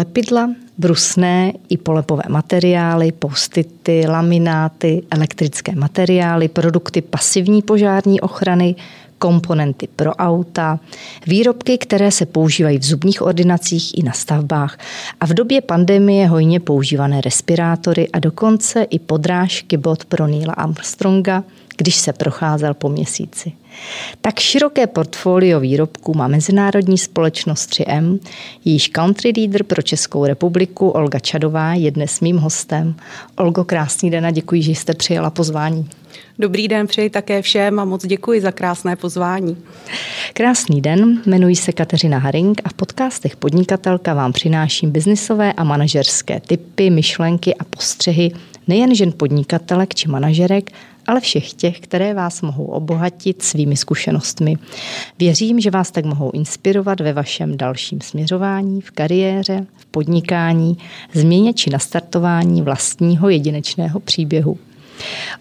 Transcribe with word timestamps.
Lepidla, 0.00 0.50
brusné 0.78 1.52
i 1.68 1.76
polepové 1.76 2.22
materiály, 2.28 3.12
postity, 3.12 4.04
lamináty, 4.08 5.02
elektrické 5.10 5.74
materiály, 5.74 6.48
produkty 6.48 7.02
pasivní 7.02 7.62
požární 7.62 8.20
ochrany, 8.20 8.74
komponenty 9.18 9.88
pro 9.96 10.14
auta, 10.14 10.80
výrobky, 11.26 11.78
které 11.78 12.10
se 12.10 12.26
používají 12.26 12.78
v 12.78 12.84
zubních 12.84 13.22
ordinacích 13.22 13.98
i 13.98 14.02
na 14.02 14.12
stavbách 14.12 14.78
a 15.20 15.26
v 15.26 15.34
době 15.34 15.60
pandemie 15.60 16.26
hojně 16.26 16.60
používané 16.60 17.20
respirátory 17.20 18.08
a 18.08 18.18
dokonce 18.18 18.82
i 18.82 18.98
podrážky 18.98 19.76
bot 19.76 20.04
pro 20.04 20.26
Neila 20.26 20.52
Armstronga, 20.52 21.44
když 21.80 21.96
se 21.96 22.12
procházel 22.12 22.74
po 22.74 22.88
měsíci. 22.88 23.52
Tak 24.20 24.38
široké 24.38 24.86
portfolio 24.86 25.60
výrobků 25.60 26.14
má 26.14 26.28
mezinárodní 26.28 26.98
společnost 26.98 27.70
3M, 27.70 28.18
jejíž 28.64 28.88
country 28.88 29.32
leader 29.36 29.62
pro 29.62 29.82
Českou 29.82 30.24
republiku 30.24 30.88
Olga 30.88 31.18
Čadová 31.18 31.74
je 31.74 31.90
dnes 31.90 32.20
mým 32.20 32.36
hostem. 32.36 32.94
Olgo, 33.36 33.64
krásný 33.64 34.10
den 34.10 34.26
a 34.26 34.30
děkuji, 34.30 34.62
že 34.62 34.70
jste 34.70 34.94
přijela 34.94 35.30
pozvání. 35.30 35.88
Dobrý 36.38 36.68
den 36.68 36.86
přeji 36.86 37.10
také 37.10 37.42
všem 37.42 37.80
a 37.80 37.84
moc 37.84 38.06
děkuji 38.06 38.40
za 38.40 38.52
krásné 38.52 38.96
pozvání. 38.96 39.56
Krásný 40.32 40.80
den, 40.80 41.22
jmenuji 41.26 41.56
se 41.56 41.72
Kateřina 41.72 42.18
Haring 42.18 42.60
a 42.64 42.68
v 42.68 42.74
podcastech 42.74 43.36
Podnikatelka 43.36 44.14
vám 44.14 44.32
přináším 44.32 44.90
biznisové 44.90 45.52
a 45.52 45.64
manažerské 45.64 46.40
typy, 46.40 46.90
myšlenky 46.90 47.54
a 47.54 47.64
postřehy 47.64 48.32
nejen 48.68 48.94
žen 48.94 49.12
podnikatelek 49.16 49.94
či 49.94 50.08
manažerek, 50.08 50.70
ale 51.10 51.20
všech 51.20 51.52
těch, 51.52 51.80
které 51.80 52.14
vás 52.14 52.42
mohou 52.42 52.64
obohatit 52.64 53.42
svými 53.42 53.76
zkušenostmi. 53.76 54.56
Věřím, 55.18 55.60
že 55.60 55.70
vás 55.70 55.90
tak 55.90 56.04
mohou 56.04 56.30
inspirovat 56.30 57.00
ve 57.00 57.12
vašem 57.12 57.56
dalším 57.56 58.00
směřování, 58.00 58.80
v 58.80 58.90
kariéře, 58.90 59.66
v 59.76 59.86
podnikání, 59.86 60.78
změně 61.12 61.54
či 61.54 61.70
nastartování 61.70 62.62
vlastního 62.62 63.28
jedinečného 63.28 64.00
příběhu. 64.00 64.58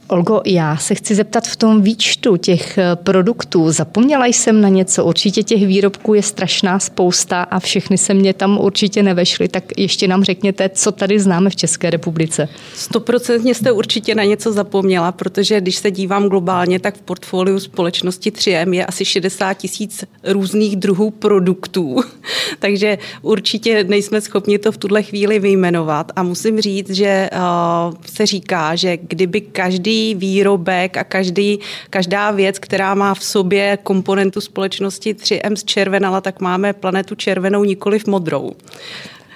Olgo, 0.08 0.42
já 0.46 0.78
se 0.78 0.96
chci 0.96 1.16
zeptat 1.16 1.48
v 1.48 1.56
tom 1.56 1.82
výčtu 1.82 2.38
těch 2.38 2.78
eh, 2.78 2.96
produktů. 2.96 3.72
Zapomněla 3.72 4.26
jsem 4.26 4.62
na 4.62 4.70
něco, 4.70 5.06
určitě 5.06 5.44
těch 5.44 5.68
výrobků 5.68 6.14
je 6.14 6.24
strašná 6.24 6.80
spousta 6.80 7.44
a 7.44 7.60
všechny 7.60 7.98
se 7.98 8.14
mě 8.14 8.34
tam 8.34 8.60
určitě 8.60 9.04
nevešly. 9.04 9.48
Tak 9.48 9.64
ještě 9.78 10.08
nám 10.08 10.24
řekněte, 10.24 10.70
co 10.70 10.92
tady 10.92 11.20
známe 11.20 11.50
v 11.50 11.56
České 11.56 11.90
republice. 11.90 12.50
Stoprocentně 12.76 13.56
jste 13.56 13.72
určitě 13.72 14.16
na 14.16 14.24
něco 14.24 14.54
zapomněla, 14.54 15.12
protože 15.12 15.62
když 15.62 15.76
se 15.76 15.92
dívám 15.92 16.30
globálně, 16.30 16.80
tak 16.80 16.98
v 16.98 17.02
portfoliu 17.02 17.60
společnosti 17.60 18.32
3M 18.32 18.74
je 18.74 18.86
asi 18.86 19.06
60 19.06 19.54
tisíc 19.54 20.04
různých 20.24 20.76
druhů 20.76 21.12
produktů. 21.12 22.02
Takže 22.60 22.98
určitě 23.22 23.84
nejsme 23.84 24.22
schopni 24.22 24.60
to 24.60 24.72
v 24.72 24.78
tuhle 24.78 25.04
chvíli 25.04 25.40
vyjmenovat. 25.40 26.12
A 26.16 26.24
musím 26.24 26.62
říct, 26.62 26.90
že 26.90 27.30
uh, 27.34 27.96
se 28.06 28.26
říká, 28.26 28.76
že 28.76 28.98
kdyby 28.98 29.42
každý 29.50 30.16
výrobek 30.16 30.98
a 30.98 31.04
každý, 31.04 31.60
každá 31.90 32.32
věc, 32.32 32.60
která 32.60 32.96
má 32.96 33.14
v 33.14 33.24
sobě 33.24 33.78
komponentu 33.84 34.42
společnosti 34.42 35.14
3M 35.14 35.56
zčervenala, 35.56 36.22
tak 36.22 36.40
máme 36.40 36.74
planetu 36.74 37.16
červenou, 37.16 37.64
nikoli 37.64 38.00
v 38.00 38.08
modrou. 38.08 38.52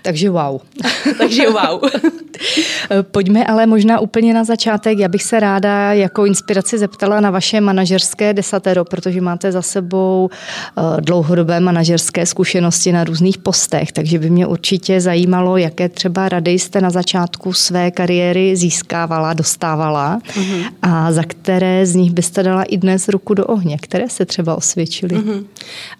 Takže 0.03 0.29
wow. 0.29 0.59
Takže 1.17 1.49
wow. 1.49 1.81
Pojďme 3.11 3.45
ale 3.45 3.65
možná 3.65 3.99
úplně 3.99 4.33
na 4.33 4.43
začátek. 4.43 4.99
Já 4.99 5.07
bych 5.07 5.23
se 5.23 5.39
ráda 5.39 5.93
jako 5.93 6.25
inspiraci 6.25 6.77
zeptala 6.77 7.19
na 7.19 7.31
vaše 7.31 7.61
manažerské 7.61 8.33
desatero, 8.33 8.85
protože 8.85 9.21
máte 9.21 9.51
za 9.51 9.61
sebou 9.61 10.29
eh, 10.29 11.01
dlouhodobé 11.01 11.59
manažerské 11.59 12.25
zkušenosti 12.25 12.91
na 12.91 13.03
různých 13.03 13.38
postech, 13.38 13.91
takže 13.91 14.19
by 14.19 14.29
mě 14.29 14.47
určitě 14.47 15.01
zajímalo, 15.01 15.57
jaké 15.57 15.89
třeba 15.89 16.29
rady 16.29 16.51
jste 16.51 16.81
na 16.81 16.89
začátku 16.89 17.53
své 17.53 17.91
kariéry 17.91 18.55
získávala, 18.55 19.33
dostávala 19.33 20.19
uh-huh. 20.19 20.69
a 20.81 21.11
za 21.11 21.23
které 21.23 21.85
z 21.85 21.95
nich 21.95 22.11
byste 22.11 22.44
dala 22.44 22.63
i 22.63 22.78
dnes 22.78 23.07
ruku 23.07 23.33
do 23.33 23.45
ohně, 23.45 23.78
které 23.81 24.09
se 24.09 24.25
třeba 24.25 24.55
osvědčily. 24.55 25.16
Uh-huh. 25.16 25.38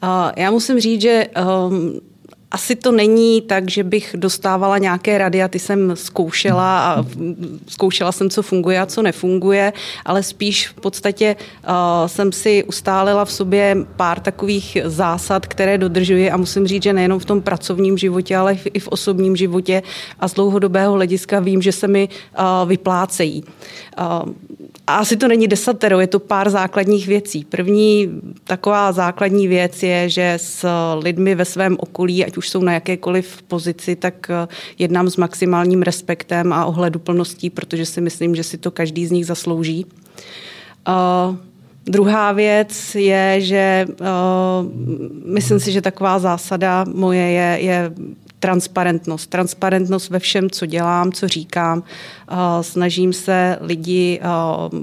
Uh, 0.04 0.32
já 0.36 0.52
musím 0.52 0.80
říct, 0.80 1.02
že 1.02 1.28
um, 1.68 2.02
asi 2.54 2.76
to 2.76 2.92
není 2.92 3.42
tak, 3.42 3.72
že 3.72 3.84
bych 3.84 4.16
dostávala 4.18 4.78
nějaké 4.78 5.18
rady 5.18 5.44
a 5.44 5.48
ty 5.48 5.60
jsem 5.60 5.96
zkoušela 5.96 6.94
a 6.94 7.06
zkoušela 7.68 8.12
jsem, 8.12 8.30
co 8.30 8.44
funguje 8.44 8.80
a 8.80 8.86
co 8.86 9.02
nefunguje, 9.02 9.74
ale 10.06 10.24
spíš 10.24 10.68
v 10.68 10.74
podstatě 10.74 11.36
uh, 11.36 12.08
jsem 12.08 12.32
si 12.32 12.64
ustálila 12.64 13.26
v 13.26 13.32
sobě 13.32 13.78
pár 13.96 14.20
takových 14.20 14.78
zásad, 14.86 15.48
které 15.48 15.78
dodržuji 15.78 16.32
a 16.32 16.38
musím 16.38 16.68
říct, 16.68 16.84
že 16.84 16.94
nejenom 16.94 17.20
v 17.20 17.26
tom 17.26 17.42
pracovním 17.42 17.98
životě, 17.98 18.38
ale 18.38 18.58
i 18.74 18.80
v 18.80 18.88
osobním 18.88 19.36
životě 19.36 19.84
a 20.20 20.28
z 20.28 20.34
dlouhodobého 20.34 20.94
hlediska 20.94 21.40
vím, 21.40 21.62
že 21.62 21.72
se 21.72 21.88
mi 21.88 22.10
uh, 22.40 22.70
vyplácejí. 22.70 23.44
Uh, 24.00 24.34
a 24.88 24.96
asi 24.96 25.18
to 25.18 25.28
není 25.28 25.48
desatero, 25.48 26.00
je 26.00 26.08
to 26.08 26.20
pár 26.20 26.50
základních 26.50 27.08
věcí. 27.08 27.46
První 27.46 28.22
taková 28.44 28.92
základní 28.92 29.48
věc 29.48 29.84
je, 29.84 30.10
že 30.10 30.34
s 30.38 30.68
lidmi 31.00 31.36
ve 31.36 31.46
svém 31.46 31.78
okolí, 31.80 32.26
ať 32.26 32.38
už 32.38 32.50
jsou 32.50 32.62
na 32.62 32.74
jakékoliv 32.74 33.42
pozici, 33.42 33.96
tak 33.96 34.30
eh, 34.30 34.48
jednám 34.80 35.10
s 35.10 35.18
maximálním 35.18 35.82
respektem 35.82 36.54
a 36.54 36.66
ohleduplností, 36.66 37.50
protože 37.50 37.86
si 37.86 38.02
myslím, 38.02 38.36
že 38.36 38.44
si 38.44 38.58
to 38.58 38.72
každý 38.72 39.06
z 39.06 39.12
nich 39.12 39.26
zaslouží. 39.26 39.86
Uh, 40.88 41.36
Druhá 41.86 42.32
věc 42.32 42.96
je, 42.96 43.42
že 43.42 43.86
uh, 43.90 44.06
myslím 45.26 45.60
si, 45.60 45.72
že 45.72 45.82
taková 45.82 46.20
zásada 46.20 46.86
moje 46.94 47.22
je, 47.22 47.58
je 47.60 47.92
transparentnost. 48.44 49.30
Transparentnost 49.30 50.10
ve 50.10 50.20
všem, 50.20 50.50
co 50.50 50.66
dělám, 50.66 51.12
co 51.12 51.28
říkám. 51.28 51.78
Uh, 51.80 52.38
snažím 52.62 53.14
se 53.14 53.58
lidi 53.62 54.20
uh, 54.20 54.80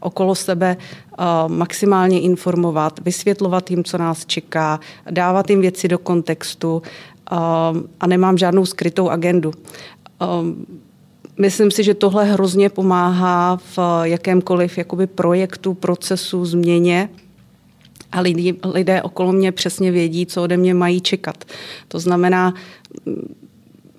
okolo 0.00 0.34
sebe 0.34 0.76
uh, 0.76 1.24
maximálně 1.52 2.20
informovat, 2.20 3.00
vysvětlovat 3.04 3.70
jim, 3.70 3.84
co 3.84 3.98
nás 3.98 4.26
čeká, 4.26 4.80
dávat 5.10 5.50
jim 5.50 5.60
věci 5.60 5.88
do 5.88 5.98
kontextu 5.98 6.82
a 8.00 8.06
nemám 8.06 8.38
žádnou 8.38 8.66
skrytou 8.66 9.08
agendu. 9.08 9.52
Myslím 11.38 11.70
si, 11.70 11.84
že 11.84 11.94
tohle 11.94 12.24
hrozně 12.24 12.68
pomáhá 12.68 13.56
v 13.76 13.78
jakémkoliv 14.02 14.78
jakoby 14.78 15.06
projektu, 15.06 15.74
procesu, 15.74 16.44
změně 16.44 17.08
a 18.12 18.20
lidi, 18.20 18.54
lidé 18.64 19.02
okolo 19.02 19.32
mě 19.32 19.52
přesně 19.52 19.90
vědí, 19.90 20.26
co 20.26 20.42
ode 20.42 20.56
mě 20.56 20.74
mají 20.74 21.00
čekat. 21.00 21.44
To 21.88 22.00
znamená, 22.00 22.54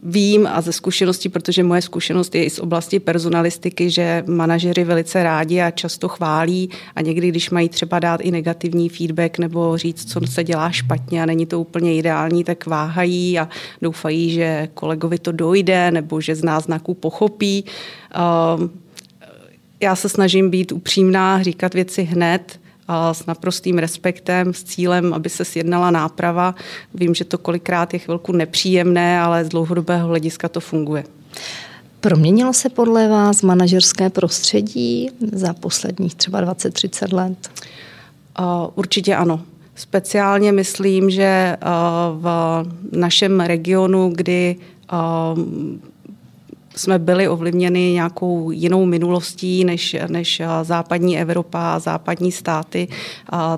vím 0.04 0.48
a 0.48 0.62
ze 0.62 0.74
zkušenosti, 0.74 1.30
protože 1.30 1.64
moje 1.64 1.82
zkušenost 1.82 2.36
je 2.36 2.46
i 2.46 2.50
z 2.50 2.60
oblasti 2.60 3.00
personalistiky, 3.00 3.90
že 3.90 4.24
manažery 4.28 4.84
velice 4.84 5.24
rádi 5.24 5.62
a 5.62 5.72
často 5.72 6.08
chválí 6.08 6.70
a 6.96 7.02
někdy, 7.02 7.28
když 7.28 7.50
mají 7.50 7.70
třeba 7.70 8.00
dát 8.00 8.22
i 8.22 8.32
negativní 8.32 8.90
feedback 8.90 9.38
nebo 9.38 9.78
říct, 9.78 10.12
co 10.12 10.28
se 10.28 10.44
dělá 10.44 10.72
špatně 10.72 11.24
a 11.24 11.26
není 11.26 11.46
to 11.46 11.60
úplně 11.60 11.96
ideální, 11.96 12.44
tak 12.44 12.66
váhají 12.66 13.40
a 13.40 13.50
doufají, 13.82 14.32
že 14.32 14.70
kolegovi 14.74 15.20
to 15.20 15.32
dojde 15.32 15.92
nebo 15.92 16.22
že 16.22 16.36
z 16.36 16.44
náznaků 16.44 16.94
pochopí. 16.94 17.66
Ehm, 18.14 18.70
já 19.80 19.96
se 19.96 20.10
snažím 20.10 20.50
být 20.50 20.72
upřímná, 20.72 21.44
říkat 21.44 21.74
věci 21.74 22.04
hned, 22.04 22.60
s 23.12 23.26
naprostým 23.26 23.78
respektem, 23.78 24.54
s 24.54 24.64
cílem, 24.64 25.14
aby 25.14 25.30
se 25.30 25.46
sjednala 25.46 25.92
náprava. 25.92 26.56
Vím, 26.94 27.16
že 27.16 27.26
to 27.26 27.38
kolikrát 27.38 27.94
je 27.94 28.00
chvilku 28.00 28.32
nepříjemné, 28.32 29.22
ale 29.22 29.46
z 29.46 29.50
dlouhodobého 29.50 30.08
hlediska 30.08 30.50
to 30.50 30.60
funguje. 30.60 31.04
Proměnilo 32.00 32.54
se 32.54 32.70
podle 32.70 33.08
vás 33.08 33.42
manažerské 33.42 34.10
prostředí 34.10 35.10
za 35.32 35.54
posledních 35.54 36.16
třeba 36.16 36.42
20-30 36.42 37.14
let? 37.14 37.50
Určitě 38.76 39.16
ano. 39.16 39.42
Speciálně 39.76 40.52
myslím, 40.52 41.10
že 41.10 41.58
v 42.12 42.66
našem 42.92 43.40
regionu, 43.40 44.12
kdy 44.16 44.56
jsme 46.80 47.00
byli 47.00 47.28
ovlivněni 47.28 47.94
nějakou 47.94 48.52
jinou 48.52 48.86
minulostí 48.86 49.66
než, 49.66 49.96
než 50.08 50.42
západní 50.64 51.20
Evropa, 51.20 51.80
západní 51.80 52.32
státy, 52.32 52.88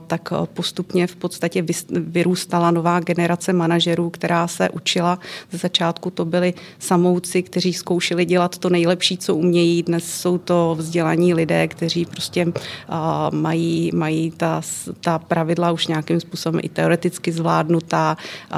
tak 0.08 0.34
postupně 0.54 1.08
v 1.08 1.16
podstatě 1.16 1.66
vyrůstala 1.92 2.72
nová 2.72 3.00
generace 3.00 3.54
manažerů, 3.54 4.10
která 4.10 4.48
se 4.48 4.70
učila. 4.70 5.20
Ze 5.52 5.58
začátku 5.58 6.10
to 6.10 6.26
byli 6.26 6.54
samouci, 6.80 7.44
kteří 7.44 7.74
zkoušeli 7.74 8.26
dělat 8.26 8.58
to 8.58 8.70
nejlepší, 8.70 9.18
co 9.18 9.36
umějí. 9.36 9.84
Dnes 9.84 10.14
jsou 10.14 10.38
to 10.38 10.76
vzdělaní 10.80 11.34
lidé, 11.34 11.68
kteří 11.68 12.06
prostě 12.06 12.48
mají, 13.32 13.92
mají 13.94 14.32
ta, 14.32 14.62
ta 15.02 15.20
pravidla 15.20 15.72
už 15.72 15.88
nějakým 15.88 16.20
způsobem 16.20 16.62
i 16.64 16.70
teoreticky 16.70 17.32
zvládnutá, 17.32 18.18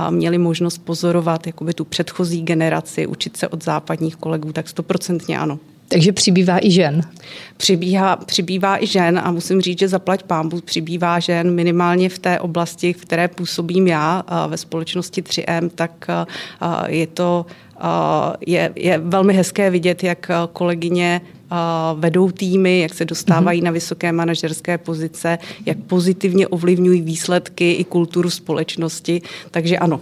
měli 0.09 0.37
možnost 0.37 0.77
pozorovat 0.77 1.47
jakoby 1.47 1.73
tu 1.73 1.85
předchozí 1.85 2.41
generaci, 2.41 3.07
učit 3.07 3.37
se 3.37 3.47
od 3.47 3.63
západních 3.63 4.15
kolegů 4.15 4.52
tak 4.53 4.69
stoprocentně 4.69 5.39
ano. 5.39 5.59
Takže 5.87 6.11
přibývá 6.11 6.65
i 6.65 6.71
žen? 6.71 7.01
Přibývá, 7.57 8.15
přibývá 8.15 8.83
i 8.83 8.87
žen 8.87 9.21
a 9.23 9.31
musím 9.31 9.61
říct, 9.61 9.79
že 9.79 9.87
zaplať 9.87 10.23
pámbu 10.23 10.61
přibývá 10.61 11.19
žen 11.19 11.51
minimálně 11.51 12.09
v 12.09 12.19
té 12.19 12.39
oblasti, 12.39 12.93
v 12.93 13.01
které 13.01 13.27
působím 13.27 13.87
já 13.87 14.23
ve 14.47 14.57
společnosti 14.57 15.21
3M, 15.21 15.69
tak 15.75 16.07
je 16.87 17.07
to 17.07 17.45
je, 18.47 18.71
je 18.75 18.97
velmi 18.97 19.33
hezké 19.33 19.69
vidět, 19.69 20.03
jak 20.03 20.31
kolegyně 20.53 21.21
vedou 21.95 22.31
týmy, 22.31 22.79
jak 22.79 22.93
se 22.93 23.05
dostávají 23.05 23.61
mm-hmm. 23.61 23.65
na 23.65 23.71
vysoké 23.71 24.11
manažerské 24.11 24.77
pozice, 24.77 25.37
jak 25.65 25.77
pozitivně 25.77 26.47
ovlivňují 26.47 27.01
výsledky 27.01 27.71
i 27.71 27.83
kulturu 27.83 28.29
společnosti. 28.29 29.21
Takže 29.51 29.77
ano. 29.77 29.99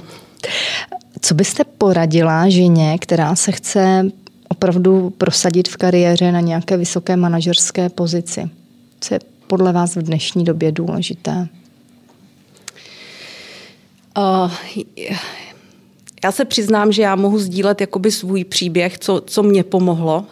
Co 1.21 1.33
byste 1.33 1.63
poradila 1.63 2.49
ženě, 2.49 2.97
která 2.99 3.35
se 3.35 3.51
chce 3.51 4.11
opravdu 4.51 5.09
prosadit 5.09 5.67
v 5.69 5.77
kariéře 5.77 6.31
na 6.31 6.39
nějaké 6.39 6.77
vysoké 6.77 7.15
manažerské 7.15 7.89
pozici? 7.89 8.49
Co 8.99 9.13
je 9.13 9.19
podle 9.47 9.73
vás 9.73 9.95
v 9.95 10.01
dnešní 10.01 10.43
době 10.43 10.71
důležité? 10.71 11.47
Uh, 14.17 14.51
já 16.23 16.31
se 16.31 16.45
přiznám, 16.45 16.91
že 16.91 17.01
já 17.01 17.15
mohu 17.15 17.39
sdílet 17.39 17.81
jakoby 17.81 18.11
svůj 18.11 18.43
příběh, 18.43 18.99
co, 18.99 19.21
co 19.25 19.43
mě 19.43 19.63
pomohlo. 19.63 20.25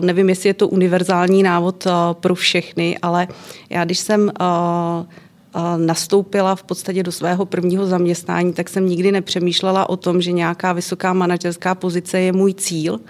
Nevím, 0.00 0.28
jestli 0.28 0.48
je 0.48 0.54
to 0.54 0.68
univerzální 0.68 1.42
návod 1.42 1.86
pro 2.12 2.34
všechny, 2.34 2.98
ale 3.02 3.28
já 3.70 3.84
když 3.84 3.98
jsem 3.98 4.32
nastoupila 5.76 6.54
v 6.54 6.62
podstatě 6.62 7.02
do 7.02 7.12
svého 7.12 7.46
prvního 7.46 7.86
zaměstnání, 7.86 8.52
tak 8.52 8.68
jsem 8.68 8.86
nikdy 8.86 9.12
nepřemýšlela 9.12 9.88
o 9.88 9.96
tom, 9.96 10.20
že 10.22 10.32
nějaká 10.32 10.72
vysoká 10.72 11.12
manažerská 11.12 11.74
pozice 11.74 12.20
je 12.20 12.32
můj 12.32 12.54
cíl, 12.54 13.00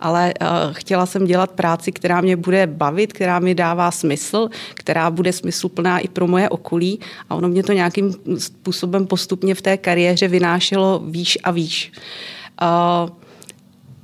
ale 0.00 0.34
chtěla 0.72 1.06
jsem 1.06 1.24
dělat 1.24 1.50
práci, 1.50 1.92
která 1.92 2.20
mě 2.20 2.36
bude 2.36 2.66
bavit, 2.66 3.12
která 3.12 3.38
mi 3.38 3.54
dává 3.54 3.90
smysl, 3.90 4.48
která 4.74 5.10
bude 5.10 5.32
smysluplná 5.32 5.98
i 5.98 6.08
pro 6.08 6.26
moje 6.26 6.48
okolí. 6.48 7.00
A 7.30 7.34
ono 7.34 7.48
mě 7.48 7.62
to 7.62 7.72
nějakým 7.72 8.14
způsobem 8.38 9.06
postupně 9.06 9.54
v 9.54 9.62
té 9.62 9.76
kariéře 9.76 10.28
vynášelo 10.28 11.02
výš 11.04 11.38
a 11.44 11.50
výš 11.50 11.92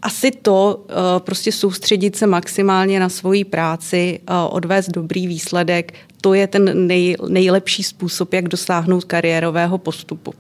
asi 0.07 0.31
to, 0.31 0.87
prostě 1.19 1.53
soustředit 1.53 2.17
se 2.17 2.27
maximálně 2.27 3.01
na 3.01 3.09
svoji 3.09 3.45
práci, 3.45 4.21
odvést 4.51 4.91
dobrý 4.91 5.27
výsledek, 5.27 5.95
to 6.21 6.35
je 6.35 6.47
ten 6.47 6.87
nej, 6.87 7.17
nejlepší 7.29 7.83
způsob, 7.83 8.33
jak 8.33 8.49
dosáhnout 8.49 9.05
kariérového 9.05 9.79
postupu. 9.79 10.35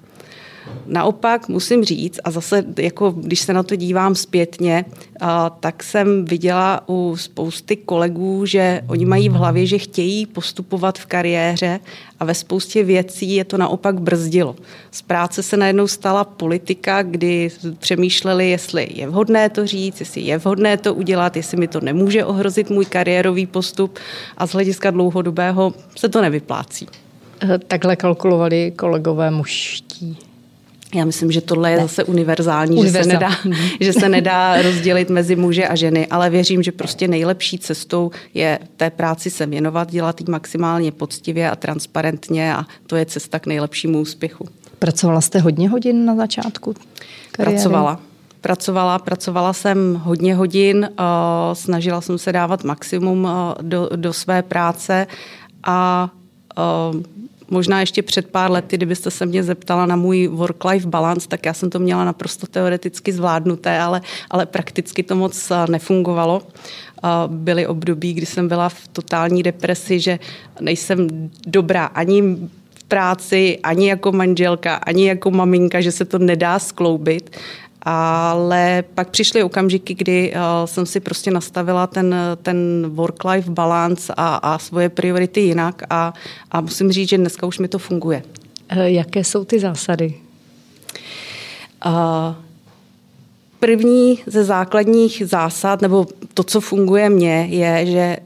Naopak 0.86 1.48
musím 1.48 1.84
říct, 1.84 2.20
a 2.24 2.30
zase 2.30 2.64
jako 2.78 3.10
když 3.10 3.40
se 3.40 3.52
na 3.52 3.62
to 3.62 3.76
dívám 3.76 4.14
zpětně, 4.14 4.84
tak 5.60 5.82
jsem 5.82 6.24
viděla 6.24 6.88
u 6.88 7.16
spousty 7.16 7.76
kolegů, 7.76 8.46
že 8.46 8.82
oni 8.88 9.04
mají 9.04 9.28
v 9.28 9.32
hlavě, 9.32 9.66
že 9.66 9.78
chtějí 9.78 10.26
postupovat 10.26 10.98
v 10.98 11.06
kariéře 11.06 11.80
a 12.20 12.24
ve 12.24 12.34
spoustě 12.34 12.82
věcí 12.82 13.34
je 13.34 13.44
to 13.44 13.58
naopak 13.58 14.00
brzdilo. 14.00 14.56
Z 14.90 15.02
práce 15.02 15.42
se 15.42 15.56
najednou 15.56 15.86
stala 15.86 16.24
politika, 16.24 17.02
kdy 17.02 17.48
přemýšleli, 17.78 18.50
jestli 18.50 18.88
je 18.94 19.08
vhodné 19.08 19.50
to 19.50 19.66
říct, 19.66 20.00
jestli 20.00 20.20
je 20.20 20.38
vhodné 20.38 20.76
to 20.76 20.94
udělat, 20.94 21.36
jestli 21.36 21.56
mi 21.56 21.68
to 21.68 21.80
nemůže 21.80 22.24
ohrozit 22.24 22.70
můj 22.70 22.84
kariérový 22.84 23.46
postup 23.46 23.98
a 24.36 24.46
z 24.46 24.52
hlediska 24.52 24.90
dlouhodobého 24.90 25.74
se 25.96 26.08
to 26.08 26.22
nevyplácí. 26.22 26.88
Takhle 27.66 27.96
kalkulovali 27.96 28.72
kolegové 28.76 29.30
muští. 29.30 30.18
Já 30.94 31.04
myslím, 31.04 31.32
že 31.32 31.40
tohle 31.40 31.70
je 31.70 31.76
ne. 31.76 31.82
zase 31.82 32.04
univerzální, 32.04 32.76
Univerzál. 32.76 33.02
že, 33.02 33.10
se 33.10 33.12
nedá, 33.12 33.30
mhm. 33.44 33.68
že 33.80 33.92
se 33.92 34.08
nedá 34.08 34.62
rozdělit 34.62 35.10
mezi 35.10 35.36
muže 35.36 35.68
a 35.68 35.74
ženy, 35.74 36.06
ale 36.06 36.30
věřím, 36.30 36.62
že 36.62 36.72
prostě 36.72 37.08
nejlepší 37.08 37.58
cestou 37.58 38.10
je 38.34 38.58
té 38.76 38.90
práci 38.90 39.30
se 39.30 39.46
věnovat, 39.46 39.90
dělat 39.90 40.20
ji 40.20 40.26
maximálně 40.28 40.92
poctivě 40.92 41.50
a 41.50 41.56
transparentně 41.56 42.54
a 42.54 42.64
to 42.86 42.96
je 42.96 43.06
cesta 43.06 43.38
k 43.38 43.46
nejlepšímu 43.46 44.00
úspěchu. 44.00 44.48
Pracovala 44.78 45.20
jste 45.20 45.38
hodně 45.38 45.68
hodin 45.68 46.04
na 46.04 46.16
začátku 46.16 46.74
kariéry? 47.32 47.56
Pracovala. 47.56 48.00
Pracovala, 48.40 48.98
pracovala 48.98 49.52
jsem 49.52 50.00
hodně 50.04 50.34
hodin, 50.34 50.90
snažila 51.52 52.00
jsem 52.00 52.18
se 52.18 52.32
dávat 52.32 52.64
maximum 52.64 53.28
do, 53.62 53.88
do 53.96 54.12
své 54.12 54.42
práce 54.42 55.06
a 55.64 56.10
Možná 57.50 57.80
ještě 57.80 58.02
před 58.02 58.30
pár 58.30 58.50
lety, 58.50 58.76
kdybyste 58.76 59.10
se 59.10 59.26
mě 59.26 59.42
zeptala 59.42 59.86
na 59.86 59.96
můj 59.96 60.28
work-life 60.28 60.88
balance, 60.88 61.28
tak 61.28 61.46
já 61.46 61.54
jsem 61.54 61.70
to 61.70 61.78
měla 61.78 62.04
naprosto 62.04 62.46
teoreticky 62.46 63.12
zvládnuté, 63.12 63.78
ale, 63.78 64.00
ale 64.30 64.46
prakticky 64.46 65.02
to 65.02 65.16
moc 65.16 65.50
eh, 65.50 65.70
nefungovalo. 65.70 66.42
Byly 67.26 67.66
období, 67.66 68.12
kdy 68.12 68.26
jsem 68.26 68.48
byla 68.48 68.68
v 68.68 68.88
totální 68.88 69.42
depresi, 69.42 70.00
že 70.00 70.18
nejsem 70.60 71.08
dobrá 71.46 71.84
ani 71.84 72.22
v 72.74 72.84
práci, 72.88 73.58
ani 73.62 73.88
jako 73.88 74.12
manželka, 74.12 74.74
ani 74.74 75.08
jako 75.08 75.30
maminka, 75.30 75.80
že 75.80 75.92
se 75.92 76.04
to 76.04 76.18
nedá 76.18 76.58
skloubit 76.58 77.36
ale 77.88 78.84
pak 78.94 79.10
přišly 79.10 79.42
okamžiky, 79.42 79.94
kdy 79.94 80.32
uh, 80.32 80.40
jsem 80.64 80.86
si 80.86 81.00
prostě 81.00 81.30
nastavila 81.30 81.86
ten, 81.86 82.14
ten 82.42 82.90
work-life 82.94 83.50
balance 83.50 84.14
a, 84.16 84.34
a 84.34 84.58
svoje 84.58 84.88
priority 84.88 85.40
jinak 85.40 85.82
a, 85.90 86.14
a 86.50 86.60
musím 86.60 86.92
říct, 86.92 87.08
že 87.08 87.18
dneska 87.18 87.46
už 87.46 87.58
mi 87.58 87.68
to 87.68 87.78
funguje. 87.78 88.22
Eh, 88.68 88.90
jaké 88.90 89.24
jsou 89.24 89.44
ty 89.44 89.60
zásady? 89.60 90.14
Uh, 91.86 91.92
první 93.60 94.18
ze 94.26 94.44
základních 94.44 95.22
zásad, 95.26 95.82
nebo 95.82 96.06
to, 96.34 96.42
co 96.42 96.60
funguje 96.60 97.10
mně, 97.10 97.46
je, 97.50 97.86
že 97.86 98.16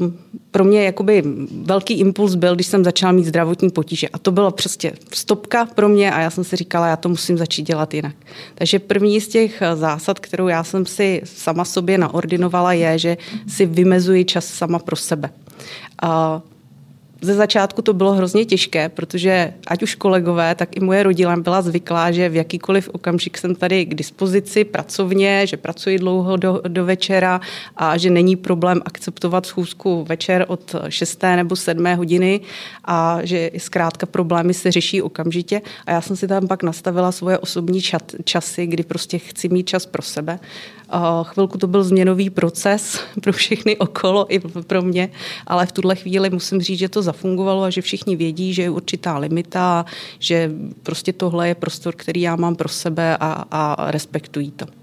uh, 0.00 0.10
pro 0.50 0.64
mě 0.64 0.84
jakoby 0.84 1.22
velký 1.62 1.94
impuls 1.94 2.34
byl, 2.34 2.54
když 2.54 2.66
jsem 2.66 2.84
začala 2.84 3.12
mít 3.12 3.24
zdravotní 3.24 3.70
potíže. 3.70 4.08
A 4.08 4.18
to 4.18 4.30
byla 4.32 4.50
prostě 4.50 4.92
stopka 5.12 5.64
pro 5.64 5.88
mě 5.88 6.12
a 6.12 6.20
já 6.20 6.30
jsem 6.30 6.44
si 6.44 6.56
říkala, 6.56 6.86
já 6.86 6.96
to 6.96 7.08
musím 7.08 7.38
začít 7.38 7.62
dělat 7.62 7.94
jinak. 7.94 8.14
Takže 8.54 8.78
první 8.78 9.20
z 9.20 9.28
těch 9.28 9.62
zásad, 9.74 10.18
kterou 10.18 10.48
já 10.48 10.64
jsem 10.64 10.86
si 10.86 11.22
sama 11.24 11.64
sobě 11.64 11.98
naordinovala, 11.98 12.72
je, 12.72 12.98
že 12.98 13.16
si 13.48 13.66
vymezuji 13.66 14.24
čas 14.24 14.44
sama 14.46 14.78
pro 14.78 14.96
sebe. 14.96 15.30
Uh, 16.04 16.10
ze 17.22 17.34
začátku 17.34 17.82
to 17.82 17.92
bylo 17.92 18.12
hrozně 18.12 18.44
těžké, 18.44 18.88
protože 18.88 19.54
ať 19.66 19.82
už 19.82 19.94
kolegové, 19.94 20.54
tak 20.54 20.76
i 20.76 20.80
moje 20.80 21.02
rodina 21.02 21.36
byla 21.36 21.62
zvyklá, 21.62 22.10
že 22.12 22.28
v 22.28 22.36
jakýkoliv 22.36 22.88
okamžik 22.92 23.38
jsem 23.38 23.54
tady 23.54 23.86
k 23.86 23.94
dispozici 23.94 24.64
pracovně, 24.64 25.46
že 25.46 25.56
pracuji 25.56 25.98
dlouho 25.98 26.36
do, 26.36 26.60
do 26.68 26.84
večera 26.84 27.40
a 27.76 27.96
že 27.96 28.10
není 28.10 28.36
problém 28.36 28.80
akceptovat 28.84 29.46
schůzku 29.46 30.04
večer 30.08 30.44
od 30.48 30.74
6. 30.88 31.22
nebo 31.22 31.56
7. 31.56 31.86
hodiny 31.86 32.40
a 32.84 33.18
že 33.22 33.50
zkrátka 33.58 34.06
problémy 34.06 34.54
se 34.54 34.72
řeší 34.72 35.02
okamžitě. 35.02 35.62
A 35.86 35.90
já 35.90 36.00
jsem 36.00 36.16
si 36.16 36.28
tam 36.28 36.48
pak 36.48 36.62
nastavila 36.62 37.12
svoje 37.12 37.38
osobní 37.38 37.82
čat, 37.82 38.12
časy, 38.24 38.66
kdy 38.66 38.82
prostě 38.82 39.18
chci 39.18 39.48
mít 39.48 39.68
čas 39.68 39.86
pro 39.86 40.02
sebe. 40.02 40.38
Chvilku 41.22 41.58
to 41.58 41.66
byl 41.66 41.84
změnový 41.84 42.30
proces 42.30 43.00
pro 43.20 43.32
všechny 43.32 43.76
okolo 43.76 44.34
i 44.34 44.38
pro 44.38 44.82
mě, 44.82 45.10
ale 45.46 45.66
v 45.66 45.72
tuhle 45.72 45.96
chvíli 45.96 46.30
musím 46.30 46.60
říct, 46.60 46.78
že 46.78 46.88
to 46.88 47.02
zafungovalo 47.12 47.62
a 47.62 47.70
že 47.70 47.80
všichni 47.80 48.16
vědí, 48.16 48.54
že 48.54 48.62
je 48.62 48.70
určitá 48.70 49.18
limita, 49.18 49.84
že 50.18 50.50
prostě 50.82 51.12
tohle 51.12 51.48
je 51.48 51.54
prostor, 51.54 51.94
který 51.94 52.20
já 52.20 52.36
mám 52.36 52.56
pro 52.56 52.68
sebe 52.68 53.16
a, 53.20 53.44
a 53.50 53.90
respektují 53.90 54.50
to. 54.50 54.81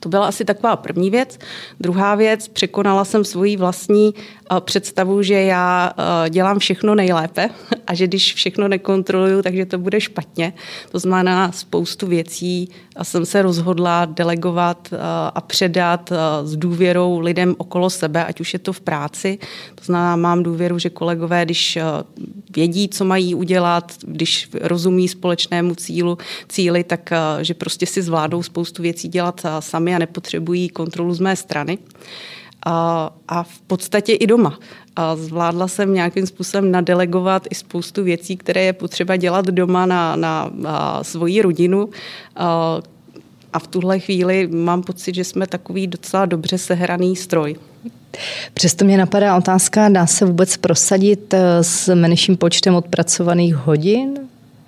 To 0.00 0.08
byla 0.08 0.26
asi 0.26 0.44
taková 0.44 0.76
první 0.76 1.10
věc. 1.10 1.38
Druhá 1.80 2.14
věc, 2.14 2.48
překonala 2.48 3.04
jsem 3.04 3.24
svoji 3.24 3.56
vlastní 3.56 4.14
eh, 4.16 4.60
představu, 4.60 5.22
že 5.22 5.34
já 5.34 5.92
eh, 6.26 6.30
dělám 6.30 6.58
všechno 6.58 6.94
nejlépe 6.94 7.50
a 7.86 7.94
že 7.94 8.06
když 8.06 8.34
všechno 8.34 8.68
nekontroluju, 8.68 9.42
takže 9.42 9.66
to 9.66 9.78
bude 9.78 10.00
špatně. 10.00 10.52
To 10.92 10.98
znamená 10.98 11.52
spoustu 11.52 12.06
věcí 12.06 12.68
a 12.96 13.04
jsem 13.04 13.26
se 13.26 13.42
rozhodla 13.42 14.04
delegovat 14.04 14.88
eh, 14.92 14.96
a 15.34 15.40
předat 15.40 16.12
s 16.44 16.56
důvěrou 16.56 17.18
lidem 17.18 17.54
okolo 17.58 17.90
sebe, 17.90 18.24
ať 18.24 18.40
už 18.40 18.52
je 18.52 18.58
to 18.58 18.72
v 18.72 18.80
práci. 18.80 19.38
To 19.74 19.84
znamená, 19.84 20.16
mám 20.16 20.42
důvěru, 20.42 20.78
že 20.78 20.90
kolegové, 20.90 21.44
když 21.44 21.78
vědí, 22.56 22.88
co 22.88 23.04
mají 23.04 23.34
udělat, 23.34 23.92
když 24.02 24.48
rozumí 24.60 25.08
společnému 25.08 25.74
cílu, 25.74 26.18
cíli, 26.48 26.84
tak 26.84 27.10
že 27.40 27.54
prostě 27.54 27.86
si 27.86 28.02
zvládou 28.02 28.42
spoustu 28.42 28.82
věcí 28.82 29.08
dělat 29.08 29.46
sami 29.60 29.81
a 29.90 29.98
nepotřebují 29.98 30.68
kontrolu 30.68 31.14
z 31.14 31.20
mé 31.20 31.36
strany. 31.36 31.78
A, 32.66 33.10
a 33.28 33.42
v 33.42 33.60
podstatě 33.60 34.12
i 34.12 34.26
doma. 34.26 34.58
A 34.96 35.16
zvládla 35.16 35.68
jsem 35.68 35.94
nějakým 35.94 36.26
způsobem 36.26 36.70
nadelegovat 36.70 37.46
i 37.50 37.54
spoustu 37.54 38.04
věcí, 38.04 38.36
které 38.36 38.62
je 38.62 38.72
potřeba 38.72 39.16
dělat 39.16 39.46
doma 39.46 39.86
na, 39.86 40.16
na, 40.16 40.50
na 40.54 41.04
svoji 41.04 41.42
rodinu. 41.42 41.88
A, 42.36 42.80
a 43.52 43.58
v 43.58 43.66
tuhle 43.66 43.98
chvíli 43.98 44.46
mám 44.46 44.82
pocit, 44.82 45.14
že 45.14 45.24
jsme 45.24 45.46
takový 45.46 45.86
docela 45.86 46.26
dobře 46.26 46.58
sehraný 46.58 47.16
stroj. 47.16 47.56
Přesto 48.54 48.84
mě 48.84 48.98
napadá 48.98 49.36
otázka, 49.36 49.88
dá 49.88 50.06
se 50.06 50.24
vůbec 50.24 50.56
prosadit 50.56 51.34
eh, 51.34 51.64
s 51.64 51.94
menším 51.94 52.36
počtem 52.36 52.74
odpracovaných 52.74 53.54
hodin? 53.54 54.18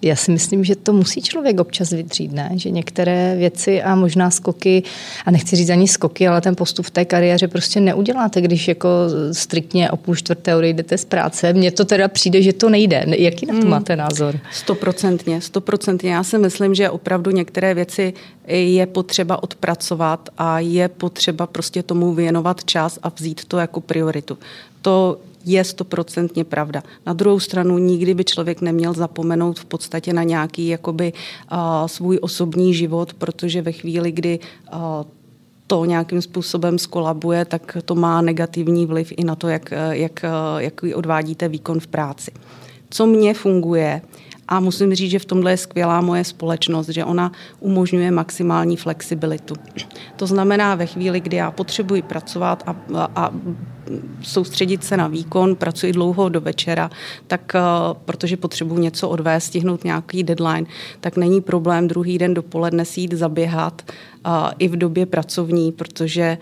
Já 0.04 0.16
si 0.16 0.30
myslím, 0.30 0.64
že 0.64 0.76
to 0.76 0.92
musí 0.92 1.22
člověk 1.22 1.60
občas 1.60 1.90
vydřít, 1.90 2.32
ne? 2.32 2.50
Že 2.54 2.70
některé 2.70 3.36
věci 3.36 3.82
a 3.82 3.94
možná 3.94 4.30
skoky, 4.30 4.82
a 5.26 5.30
nechci 5.30 5.56
říct 5.56 5.70
ani 5.70 5.88
skoky, 5.88 6.28
ale 6.28 6.40
ten 6.40 6.56
postup 6.56 6.86
v 6.86 6.90
té 6.90 7.04
kariéře 7.04 7.48
prostě 7.48 7.80
neuděláte, 7.80 8.40
když 8.40 8.68
jako 8.68 8.88
striktně 9.32 9.90
o 9.90 9.96
půl 9.96 10.14
čtvrté 10.16 10.56
odejdete 10.56 10.98
z 10.98 11.04
práce. 11.04 11.52
Mně 11.52 11.70
to 11.70 11.84
teda 11.84 12.08
přijde, 12.08 12.42
že 12.42 12.52
to 12.52 12.70
nejde. 12.70 13.04
Jaký 13.06 13.46
na 13.46 13.54
to 13.54 13.60
hmm. 13.60 13.70
máte 13.70 13.96
názor? 13.96 14.38
Stoprocentně, 14.52 15.40
stoprocentně. 15.40 16.12
Já 16.12 16.24
si 16.24 16.38
myslím, 16.38 16.74
že 16.74 16.90
opravdu 16.90 17.30
některé 17.30 17.74
věci 17.74 18.12
je 18.46 18.86
potřeba 18.86 19.42
odpracovat 19.42 20.28
a 20.38 20.60
je 20.60 20.88
potřeba 20.88 21.46
prostě 21.46 21.82
tomu 21.82 22.14
věnovat 22.14 22.64
čas 22.64 22.98
a 23.02 23.08
vzít 23.08 23.44
to 23.44 23.58
jako 23.58 23.80
prioritu. 23.80 24.38
To 24.82 25.18
je 25.44 25.64
stoprocentně 25.64 26.44
pravda. 26.44 26.82
Na 27.06 27.12
druhou 27.12 27.40
stranu 27.40 27.78
nikdy 27.78 28.14
by 28.14 28.24
člověk 28.24 28.60
neměl 28.60 28.92
zapomenout 28.92 29.58
v 29.58 29.64
podstatě 29.64 30.12
na 30.12 30.22
nějaký 30.22 30.68
jakoby 30.68 31.12
uh, 31.12 31.58
svůj 31.86 32.18
osobní 32.22 32.74
život, 32.74 33.14
protože 33.14 33.62
ve 33.62 33.72
chvíli, 33.72 34.12
kdy 34.12 34.38
uh, 34.72 34.78
to 35.66 35.84
nějakým 35.84 36.22
způsobem 36.22 36.78
skolabuje, 36.78 37.44
tak 37.44 37.76
to 37.84 37.94
má 37.94 38.20
negativní 38.20 38.86
vliv 38.86 39.12
i 39.16 39.24
na 39.24 39.34
to, 39.34 39.48
jak, 39.48 39.72
jak, 39.90 40.24
jak 40.58 40.82
odvádíte 40.94 41.48
výkon 41.48 41.80
v 41.80 41.86
práci. 41.86 42.30
Co 42.90 43.06
mně 43.06 43.34
funguje, 43.34 44.02
a 44.48 44.60
musím 44.60 44.94
říct, 44.94 45.10
že 45.10 45.18
v 45.18 45.24
tomhle 45.24 45.50
je 45.50 45.56
skvělá 45.56 46.00
moje 46.00 46.24
společnost, 46.24 46.88
že 46.88 47.04
ona 47.04 47.32
umožňuje 47.60 48.10
maximální 48.10 48.76
flexibilitu. 48.76 49.54
To 50.16 50.26
znamená, 50.26 50.74
ve 50.74 50.86
chvíli, 50.86 51.20
kdy 51.20 51.36
já 51.36 51.50
potřebuji 51.50 52.02
pracovat 52.02 52.62
a, 52.66 52.76
a, 53.16 53.30
soustředit 54.22 54.84
se 54.84 54.96
na 54.96 55.08
výkon, 55.08 55.56
pracuji 55.56 55.92
dlouho 55.92 56.28
do 56.28 56.40
večera, 56.40 56.90
tak 57.26 57.52
uh, 57.54 57.96
protože 58.04 58.36
potřebuji 58.36 58.78
něco 58.78 59.08
odvést, 59.08 59.44
stihnout 59.44 59.84
nějaký 59.84 60.22
deadline, 60.22 60.66
tak 61.00 61.16
není 61.16 61.40
problém 61.40 61.88
druhý 61.88 62.18
den 62.18 62.34
dopoledne 62.34 62.84
si 62.84 63.00
jít 63.00 63.12
zaběhat 63.12 63.82
uh, 64.26 64.32
i 64.58 64.68
v 64.68 64.76
době 64.76 65.06
pracovní, 65.06 65.72
protože 65.72 66.38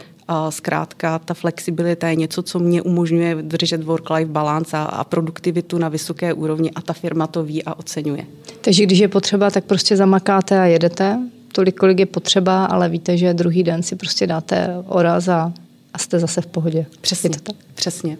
zkrátka 0.51 1.19
ta 1.19 1.35
flexibilita 1.35 2.09
je 2.09 2.17
něco, 2.17 2.43
co 2.43 2.59
mě 2.59 2.83
umožňuje 2.83 3.35
držet 3.43 3.85
work-life 3.85 4.31
balance 4.31 4.77
a, 4.77 4.83
a 4.83 5.05
produktivitu 5.05 5.79
na 5.79 5.89
vysoké 5.89 6.33
úrovni 6.33 6.71
a 6.71 6.81
ta 6.81 6.93
firma 6.93 7.27
to 7.27 7.45
ví 7.45 7.65
a 7.65 7.75
oceňuje. 7.79 8.27
Takže 8.61 8.83
když 8.83 8.99
je 8.99 9.09
potřeba, 9.09 9.51
tak 9.51 9.65
prostě 9.65 9.97
zamakáte 9.97 10.61
a 10.61 10.65
jedete? 10.65 11.19
Tolik, 11.53 11.77
kolik 11.77 11.99
je 11.99 12.07
potřeba, 12.07 12.65
ale 12.65 12.89
víte, 12.89 13.17
že 13.17 13.35
druhý 13.35 13.62
den 13.62 13.83
si 13.83 13.97
prostě 13.97 14.27
dáte 14.27 14.69
oraz 14.87 15.29
a 15.29 15.53
a 15.95 15.99
jste 15.99 16.19
zase 16.19 16.41
v 16.41 16.47
pohodě. 16.47 16.87
Přesně. 17.01 17.27
Je 17.27 17.31
to 17.31 17.41
tak? 17.41 17.57
Přesně. 17.75 18.19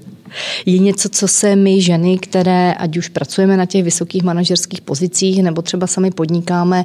Je 0.67 0.79
něco, 0.79 1.09
co 1.09 1.29
se 1.29 1.57
my 1.57 1.81
ženy, 1.81 2.19
které 2.19 2.75
ať 2.75 2.97
už 2.97 3.09
pracujeme 3.09 3.57
na 3.57 3.67
těch 3.67 3.85
vysokých 3.85 4.23
manažerských 4.23 4.81
pozicích 4.81 5.43
nebo 5.43 5.63
třeba 5.63 5.87
sami 5.87 6.11
podnikáme, 6.11 6.85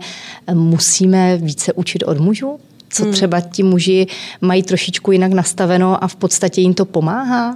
musíme 0.53 1.37
více 1.37 1.73
učit 1.73 2.03
od 2.03 2.19
mužů? 2.19 2.59
Co 2.89 3.03
hmm. 3.03 3.13
třeba 3.13 3.41
ti 3.41 3.63
muži 3.63 4.07
mají 4.41 4.63
trošičku 4.63 5.11
jinak 5.11 5.31
nastaveno 5.33 6.03
a 6.03 6.07
v 6.07 6.15
podstatě 6.15 6.61
jim 6.61 6.73
to 6.73 6.85
pomáhá? 6.85 7.53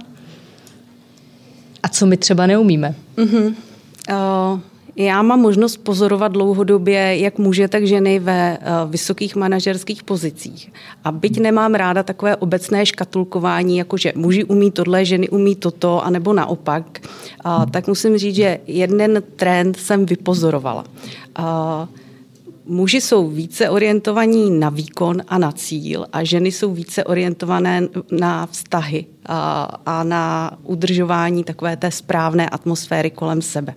A 1.82 1.88
co 1.88 2.06
my 2.06 2.16
třeba 2.16 2.46
neumíme? 2.46 2.94
Mm-hmm. 3.16 3.54
Uh, 4.10 4.60
já 4.96 5.22
mám 5.22 5.40
možnost 5.40 5.76
pozorovat 5.76 6.32
dlouhodobě 6.32 7.18
jak 7.18 7.38
muže, 7.38 7.68
tak 7.68 7.86
ženy 7.86 8.18
ve 8.18 8.58
uh, 8.58 8.90
vysokých 8.90 9.36
manažerských 9.36 10.02
pozicích. 10.02 10.72
A 11.04 11.12
byť 11.12 11.40
nemám 11.40 11.74
ráda 11.74 12.02
takové 12.02 12.36
obecné 12.36 12.86
škatulkování, 12.86 13.78
jako 13.78 13.96
že 13.96 14.12
muži 14.16 14.44
umí 14.44 14.70
tohle, 14.70 15.04
ženy 15.04 15.28
umí 15.28 15.56
toto, 15.56 16.04
anebo 16.04 16.32
naopak, 16.32 17.00
uh, 17.46 17.66
tak 17.70 17.88
musím 17.88 18.18
říct, 18.18 18.34
že 18.34 18.58
jeden 18.66 19.22
trend 19.36 19.76
jsem 19.76 20.06
vypozorovala. 20.06 20.84
Uh, 22.64 22.74
muži 22.74 23.00
jsou 23.00 23.28
více 23.28 23.70
orientovaní 23.70 24.50
na 24.50 24.68
výkon 24.68 25.22
a 25.28 25.38
na 25.38 25.52
cíl 25.52 26.06
a 26.12 26.24
ženy 26.24 26.52
jsou 26.52 26.74
více 26.74 27.04
orientované 27.04 27.88
na 28.10 28.46
vztahy 28.46 29.06
a, 29.26 29.62
a 29.86 30.02
na 30.02 30.58
udržování 30.62 31.44
takové 31.44 31.76
té 31.76 31.90
správné 31.90 32.48
atmosféry 32.48 33.10
kolem 33.10 33.42
sebe. 33.42 33.74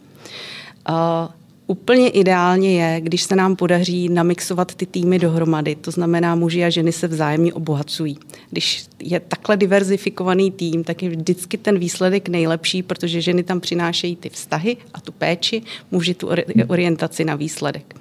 A, 0.85 1.29
Úplně 1.67 2.09
ideálně 2.09 2.83
je, 2.83 3.01
když 3.01 3.23
se 3.23 3.35
nám 3.35 3.55
podaří 3.55 4.09
namixovat 4.09 4.75
ty 4.75 4.85
týmy 4.85 5.19
dohromady, 5.19 5.75
to 5.75 5.91
znamená 5.91 6.35
muži 6.35 6.63
a 6.65 6.69
ženy 6.69 6.91
se 6.91 7.07
vzájemně 7.07 7.53
obohacují. 7.53 8.17
Když 8.51 8.85
je 8.99 9.19
takhle 9.19 9.57
diverzifikovaný 9.57 10.51
tým, 10.51 10.83
tak 10.83 11.03
je 11.03 11.09
vždycky 11.09 11.57
ten 11.57 11.79
výsledek 11.79 12.29
nejlepší, 12.29 12.83
protože 12.83 13.21
ženy 13.21 13.43
tam 13.43 13.59
přinášejí 13.59 14.15
ty 14.15 14.29
vztahy 14.29 14.77
a 14.93 15.01
tu 15.01 15.11
péči, 15.11 15.61
muži 15.91 16.13
tu 16.13 16.29
orientaci 16.67 17.25
na 17.25 17.35
výsledek 17.35 17.95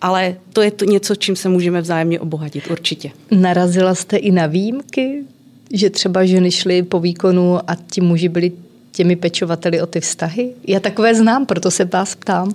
ale 0.00 0.36
to 0.52 0.62
je 0.62 0.70
to 0.70 0.84
něco, 0.84 1.14
čím 1.14 1.36
se 1.36 1.48
můžeme 1.48 1.80
vzájemně 1.80 2.20
obohatit, 2.20 2.70
určitě. 2.70 3.10
Narazila 3.30 3.94
jste 3.94 4.16
i 4.16 4.30
na 4.30 4.46
výjimky, 4.46 5.24
že 5.72 5.90
třeba 5.90 6.24
ženy 6.24 6.50
šly 6.50 6.82
po 6.82 7.00
výkonu 7.00 7.70
a 7.70 7.76
ti 7.90 8.00
muži 8.00 8.28
byli 8.28 8.52
těmi 8.92 9.16
pečovateli 9.16 9.82
o 9.82 9.86
ty 9.86 10.00
vztahy? 10.00 10.52
Já 10.66 10.80
takové 10.80 11.14
znám, 11.14 11.46
proto 11.46 11.70
se 11.70 11.84
vás 11.84 12.14
ptám. 12.14 12.52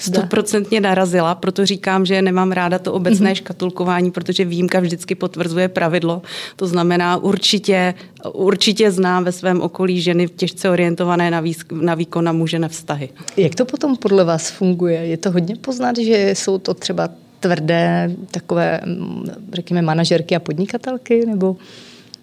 Stoprocentně 0.00 0.80
narazila, 0.80 1.34
proto 1.34 1.66
říkám, 1.66 2.06
že 2.06 2.22
nemám 2.22 2.52
ráda 2.52 2.78
to 2.78 2.92
obecné 2.92 3.30
mm-hmm. 3.30 3.34
škatulkování, 3.34 4.10
protože 4.10 4.44
výjimka 4.44 4.80
vždycky 4.80 5.14
potvrzuje 5.14 5.68
pravidlo. 5.68 6.22
To 6.56 6.66
znamená, 6.66 7.16
určitě, 7.16 7.94
určitě 8.32 8.90
znám 8.90 9.24
ve 9.24 9.32
svém 9.32 9.60
okolí 9.60 10.00
ženy 10.00 10.28
těžce 10.28 10.70
orientované 10.70 11.30
na, 11.30 11.40
výsk, 11.40 11.72
na 11.72 11.94
výkon 11.94 12.28
a 12.28 12.32
muže 12.32 12.58
na 12.58 12.68
vztahy. 12.68 13.08
Jak 13.36 13.54
to 13.54 13.64
potom 13.64 13.96
podle 13.96 14.24
vás 14.24 14.50
funguje? 14.50 15.06
Je 15.06 15.16
to 15.16 15.30
hodně 15.30 15.56
poznat, 15.56 15.98
že 15.98 16.30
jsou 16.34 16.58
to 16.58 16.74
třeba 16.74 17.08
tvrdé 17.40 18.10
takové, 18.30 18.80
mm, 18.84 19.24
řekněme, 19.52 19.82
manažerky 19.82 20.36
a 20.36 20.40
podnikatelky? 20.40 21.26
Nebo 21.26 21.56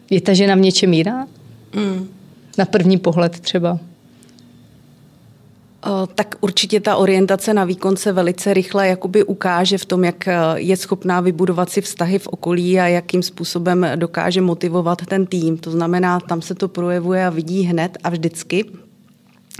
je 0.09 0.21
ta 0.21 0.33
žena 0.33 0.55
v 0.55 0.59
něčem 0.59 0.93
jiná? 0.93 1.27
Mm. 1.75 2.07
Na 2.57 2.65
první 2.65 2.97
pohled 2.97 3.39
třeba. 3.39 3.79
Eh, 5.85 6.07
tak 6.15 6.35
určitě 6.41 6.79
ta 6.79 6.95
orientace 6.95 7.53
na 7.53 7.65
výkon 7.65 7.97
se 7.97 8.11
velice 8.11 8.53
rychle 8.53 8.87
jakoby 8.87 9.23
ukáže 9.23 9.77
v 9.77 9.85
tom, 9.85 10.03
jak 10.03 10.27
eh, 10.27 10.35
je 10.55 10.77
schopná 10.77 11.21
vybudovat 11.21 11.69
si 11.69 11.81
vztahy 11.81 12.19
v 12.19 12.27
okolí 12.27 12.79
a 12.79 12.87
jakým 12.87 13.23
způsobem 13.23 13.87
dokáže 13.95 14.41
motivovat 14.41 15.05
ten 15.05 15.25
tým. 15.25 15.57
To 15.57 15.71
znamená, 15.71 16.19
tam 16.19 16.41
se 16.41 16.55
to 16.55 16.67
projevuje 16.67 17.25
a 17.25 17.29
vidí 17.29 17.61
hned 17.61 17.97
a 18.03 18.09
vždycky. 18.09 18.65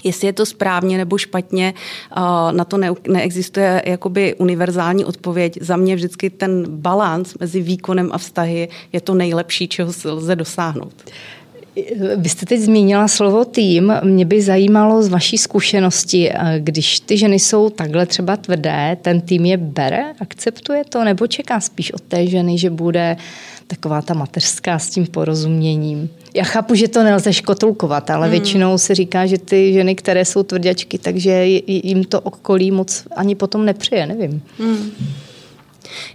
Jestli 0.04 0.28
je 0.28 0.34
to 0.34 0.46
správně 0.46 0.98
nebo 0.98 1.18
špatně, 1.18 1.74
eh, 1.74 2.22
na 2.52 2.66
to 2.66 2.78
neexistuje 3.08 3.82
jakoby 3.86 4.36
univerzální 4.36 5.06
odpověď. 5.06 5.58
Za 5.62 5.78
mě 5.78 5.96
vždycky 5.96 6.30
ten 6.30 6.66
balans 6.70 7.36
mezi 7.40 7.62
výkonem 7.62 8.10
a 8.14 8.18
vztahy 8.18 8.70
je 8.94 9.02
to 9.02 9.14
nejlepší, 9.14 9.68
čeho 9.68 9.94
se 9.94 10.12
lze 10.12 10.36
dosáhnout. 10.36 10.94
Vy 12.16 12.30
jste 12.30 12.46
teď 12.46 12.60
zmínila 12.60 13.08
slovo 13.08 13.46
tým. 13.46 13.94
Mě 14.04 14.26
by 14.26 14.42
zajímalo 14.42 15.04
z 15.04 15.08
vaší 15.08 15.38
zkušenosti, 15.38 16.32
když 16.60 17.00
ty 17.00 17.18
ženy 17.18 17.40
jsou 17.40 17.70
takhle 17.70 18.06
třeba 18.06 18.38
tvrdé, 18.38 18.98
ten 19.02 19.22
tým 19.22 19.46
je 19.46 19.58
bere, 19.58 20.04
akceptuje 20.20 20.84
to, 20.90 21.04
nebo 21.04 21.28
čeká 21.28 21.60
spíš 21.60 21.92
od 21.92 22.02
té 22.02 22.28
ženy, 22.28 22.58
že 22.58 22.70
bude 22.70 23.18
taková 23.68 24.02
ta 24.02 24.14
mateřská 24.14 24.80
s 24.80 24.90
tím 24.90 25.06
porozuměním. 25.06 26.10
Já 26.36 26.44
chápu, 26.44 26.76
že 26.76 26.88
to 26.88 27.04
nelze 27.04 27.34
škotulkovat, 27.34 28.10
ale 28.10 28.28
hmm. 28.28 28.32
většinou 28.32 28.78
se 28.78 28.96
říká, 28.96 29.26
že 29.26 29.38
ty 29.38 29.74
ženy, 29.74 29.96
které 29.96 30.26
jsou 30.26 30.44
tvrděčky, 30.44 30.98
takže 30.98 31.46
jim 31.68 32.04
to 32.04 32.22
okolí 32.22 32.72
moc 32.72 33.08
ani 33.16 33.36
potom 33.36 33.66
nepřeje, 33.66 34.06
nevím. 34.06 34.42
Hmm. 34.60 34.92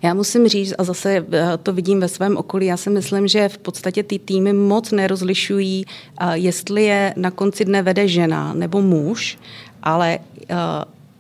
Já 0.02 0.14
musím 0.14 0.48
říct, 0.48 0.74
a 0.78 0.84
zase 0.84 1.26
eh, 1.32 1.58
to 1.62 1.72
vidím 1.72 2.00
ve 2.00 2.08
svém 2.08 2.36
okolí, 2.36 2.66
já 2.66 2.76
si 2.76 2.90
myslím, 2.90 3.28
že 3.28 3.48
v 3.48 3.58
podstatě 3.58 4.02
ty 4.02 4.18
týmy 4.18 4.52
moc 4.52 4.90
nerozlišují, 4.90 5.84
eh, 5.86 6.38
jestli 6.38 6.84
je 6.84 7.14
na 7.16 7.30
konci 7.30 7.64
dne 7.64 7.82
vede 7.82 8.08
žena 8.08 8.54
nebo 8.54 8.82
muž, 8.82 9.38
ale 9.82 10.18
eh, 10.18 10.54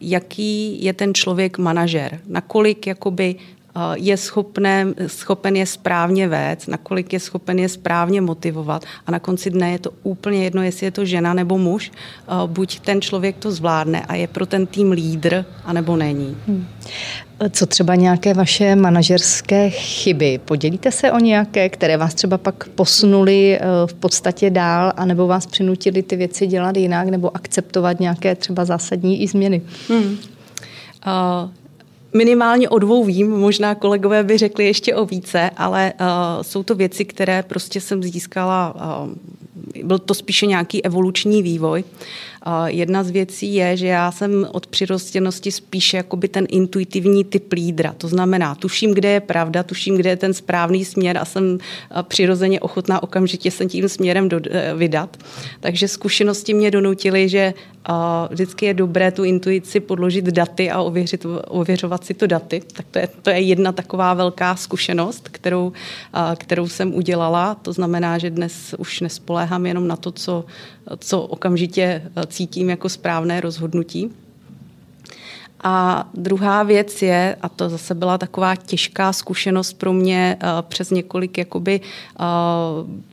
jaký 0.00 0.84
je 0.84 0.92
ten 0.92 1.14
člověk 1.14 1.58
manažer, 1.58 2.20
nakolik 2.26 2.86
jakoby 2.86 3.36
je 3.94 4.16
schopné, 4.16 4.86
schopen 5.06 5.56
je 5.56 5.66
správně 5.66 6.28
vést, 6.28 6.68
nakolik 6.68 7.12
je 7.12 7.20
schopen 7.20 7.58
je 7.58 7.68
správně 7.68 8.20
motivovat 8.20 8.84
a 9.06 9.10
na 9.10 9.18
konci 9.18 9.50
dne 9.50 9.70
je 9.70 9.78
to 9.78 9.90
úplně 10.02 10.44
jedno, 10.44 10.62
jestli 10.62 10.86
je 10.86 10.90
to 10.90 11.04
žena 11.04 11.34
nebo 11.34 11.58
muž, 11.58 11.92
buď 12.46 12.80
ten 12.80 13.00
člověk 13.00 13.36
to 13.36 13.52
zvládne 13.52 14.00
a 14.00 14.14
je 14.14 14.26
pro 14.26 14.46
ten 14.46 14.66
tým 14.66 14.92
lídr, 14.92 15.44
anebo 15.64 15.96
není. 15.96 16.36
Hmm. 16.46 16.66
Co 17.50 17.66
třeba 17.66 17.94
nějaké 17.94 18.34
vaše 18.34 18.76
manažerské 18.76 19.70
chyby? 19.70 20.40
Podělíte 20.44 20.92
se 20.92 21.12
o 21.12 21.18
nějaké, 21.18 21.68
které 21.68 21.96
vás 21.96 22.14
třeba 22.14 22.38
pak 22.38 22.68
posunuli 22.68 23.58
eh, 23.58 23.60
v 23.86 23.94
podstatě 23.94 24.50
dál, 24.50 24.92
anebo 24.96 25.26
vás 25.26 25.46
přinutili 25.46 26.02
ty 26.02 26.16
věci 26.16 26.46
dělat 26.46 26.76
jinak, 26.76 27.08
nebo 27.08 27.36
akceptovat 27.36 28.00
nějaké 28.00 28.34
třeba 28.34 28.64
zásadní 28.64 29.22
i 29.22 29.28
změny? 29.28 29.62
Hmm. 29.88 30.18
Uh, 31.06 31.50
minimálně 32.14 32.68
o 32.68 32.78
dvou 32.78 33.04
vím, 33.04 33.30
možná 33.30 33.74
kolegové 33.74 34.24
by 34.24 34.38
řekli 34.38 34.66
ještě 34.66 34.94
o 34.94 35.04
více, 35.04 35.50
ale 35.56 35.92
uh, 36.00 36.06
jsou 36.42 36.62
to 36.62 36.74
věci, 36.74 37.04
které 37.04 37.42
prostě 37.42 37.80
jsem 37.80 38.02
získala 38.02 38.74
uh, 38.74 39.12
byl 39.84 39.98
to 39.98 40.14
spíše 40.14 40.46
nějaký 40.46 40.84
evoluční 40.84 41.42
vývoj. 41.42 41.84
Jedna 42.66 43.04
z 43.04 43.10
věcí 43.10 43.54
je, 43.54 43.76
že 43.76 43.86
já 43.86 44.12
jsem 44.12 44.46
od 44.52 44.66
přirostěnosti 44.66 45.52
spíše 45.52 45.96
jakoby 45.96 46.28
ten 46.28 46.46
intuitivní 46.48 47.24
typ 47.24 47.52
lídra. 47.52 47.94
To 47.98 48.08
znamená, 48.08 48.54
tuším, 48.54 48.94
kde 48.94 49.08
je 49.08 49.20
pravda, 49.20 49.62
tuším, 49.62 49.96
kde 49.96 50.10
je 50.10 50.16
ten 50.16 50.34
správný 50.34 50.84
směr 50.84 51.18
a 51.18 51.24
jsem 51.24 51.58
přirozeně 52.02 52.60
ochotná 52.60 53.02
okamžitě 53.02 53.50
se 53.50 53.66
tím 53.66 53.88
směrem 53.88 54.28
do, 54.28 54.40
e, 54.50 54.74
vydat. 54.74 55.16
Takže 55.60 55.88
zkušenosti 55.88 56.54
mě 56.54 56.70
donutily, 56.70 57.28
že 57.28 57.54
vždycky 58.30 58.66
je 58.66 58.74
dobré 58.74 59.10
tu 59.10 59.24
intuici 59.24 59.80
podložit 59.80 60.24
daty 60.24 60.70
a 60.70 60.80
ověřit, 60.80 61.26
ověřovat 61.48 62.04
si 62.04 62.14
to 62.14 62.26
daty. 62.26 62.62
Tak 62.72 62.86
to 62.90 62.98
je, 62.98 63.08
to 63.22 63.30
je 63.30 63.40
jedna 63.40 63.72
taková 63.72 64.14
velká 64.14 64.56
zkušenost, 64.56 65.28
kterou, 65.28 65.72
kterou 66.36 66.68
jsem 66.68 66.94
udělala. 66.94 67.54
To 67.54 67.72
znamená, 67.72 68.18
že 68.18 68.30
dnes 68.30 68.74
už 68.78 69.00
nespoléhám 69.00 69.51
jenom 69.58 69.88
na 69.88 69.96
to, 69.96 70.12
co, 70.12 70.44
co 70.98 71.20
okamžitě 71.22 72.02
cítím 72.26 72.70
jako 72.70 72.88
správné 72.88 73.40
rozhodnutí. 73.40 74.10
A 75.62 76.08
druhá 76.14 76.62
věc 76.62 77.02
je, 77.02 77.36
a 77.42 77.48
to 77.48 77.68
zase 77.68 77.94
byla 77.94 78.18
taková 78.18 78.56
těžká 78.56 79.12
zkušenost 79.12 79.72
pro 79.72 79.92
mě 79.92 80.38
uh, 80.42 80.48
přes 80.62 80.90
několik 80.90 81.38
jakoby 81.38 81.80
uh, 82.20 82.26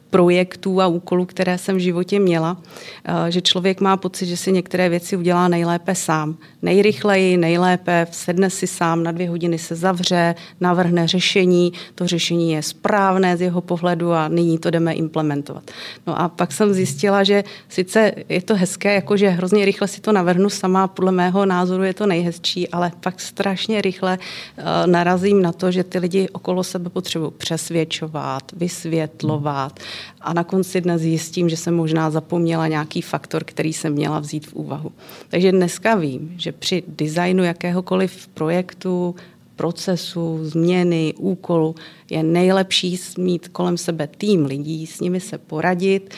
projektů 0.10 0.82
a 0.82 0.88
úkolů, 0.88 1.26
které 1.26 1.58
jsem 1.58 1.76
v 1.76 1.80
životě 1.80 2.20
měla, 2.20 2.58
eh, 3.06 3.32
že 3.32 3.42
člověk 3.42 3.82
má 3.82 3.98
pocit, 3.98 4.26
že 4.26 4.38
si 4.38 4.52
některé 4.52 4.90
věci 4.90 5.18
udělá 5.18 5.48
nejlépe 5.48 5.96
sám. 5.96 6.38
Nejrychleji, 6.62 7.38
nejlépe, 7.38 8.08
sedne 8.12 8.50
si 8.50 8.68
sám, 8.68 9.04
na 9.04 9.12
dvě 9.12 9.30
hodiny 9.30 9.58
se 9.58 9.76
zavře, 9.76 10.36
navrhne 10.60 11.08
řešení, 11.08 11.74
to 11.96 12.08
řešení 12.08 12.52
je 12.52 12.64
správné 12.64 13.38
z 13.38 13.42
jeho 13.42 13.62
pohledu 13.62 14.14
a 14.14 14.28
nyní 14.28 14.58
to 14.58 14.70
jdeme 14.70 14.94
implementovat. 14.94 15.64
No 16.08 16.22
a 16.22 16.30
pak 16.30 16.52
jsem 16.52 16.74
zjistila, 16.74 17.24
že 17.24 17.44
sice 17.70 18.12
je 18.30 18.42
to 18.42 18.56
hezké, 18.56 18.94
jakože 18.94 19.30
hrozně 19.30 19.66
rychle 19.66 19.88
si 19.88 20.02
to 20.02 20.12
navrhnu 20.12 20.50
sama, 20.50 20.88
podle 20.88 21.12
mého 21.12 21.46
názoru 21.46 21.84
je 21.84 21.94
to 21.94 22.06
nejhezčí, 22.06 22.70
ale 22.70 22.92
pak 23.00 23.20
strašně 23.22 23.82
rychle 23.82 24.18
uh, 24.18 24.64
narazím 24.86 25.42
na 25.42 25.52
to, 25.52 25.72
že 25.72 25.84
ty 25.84 26.00
lidi 26.00 26.30
okolo 26.32 26.64
sebe 26.64 26.90
potřebují 26.90 27.32
přesvědčovat, 27.38 28.44
vysvětlovat, 28.52 29.80
a 30.22 30.34
na 30.34 30.44
konci 30.44 30.82
dne 30.82 31.00
zjistím, 31.00 31.50
že 31.50 31.58
jsem 31.58 31.76
možná 31.76 32.12
zapomněla 32.12 32.68
nějaký 32.68 33.02
faktor, 33.02 33.44
který 33.44 33.74
jsem 33.74 33.94
měla 33.94 34.20
vzít 34.20 34.48
v 34.48 34.54
úvahu. 34.54 34.92
Takže 35.30 35.52
dneska 35.52 35.96
vím, 35.96 36.34
že 36.38 36.52
při 36.52 36.84
designu 36.88 37.44
jakéhokoliv 37.44 38.28
projektu, 38.28 39.16
procesu, 39.56 40.40
změny, 40.42 41.14
úkolu 41.18 41.76
je 42.10 42.24
nejlepší 42.24 43.00
mít 43.18 43.48
kolem 43.48 43.78
sebe 43.78 44.08
tým 44.18 44.46
lidí, 44.46 44.88
s 44.88 45.00
nimi 45.00 45.20
se 45.20 45.38
poradit, 45.38 46.14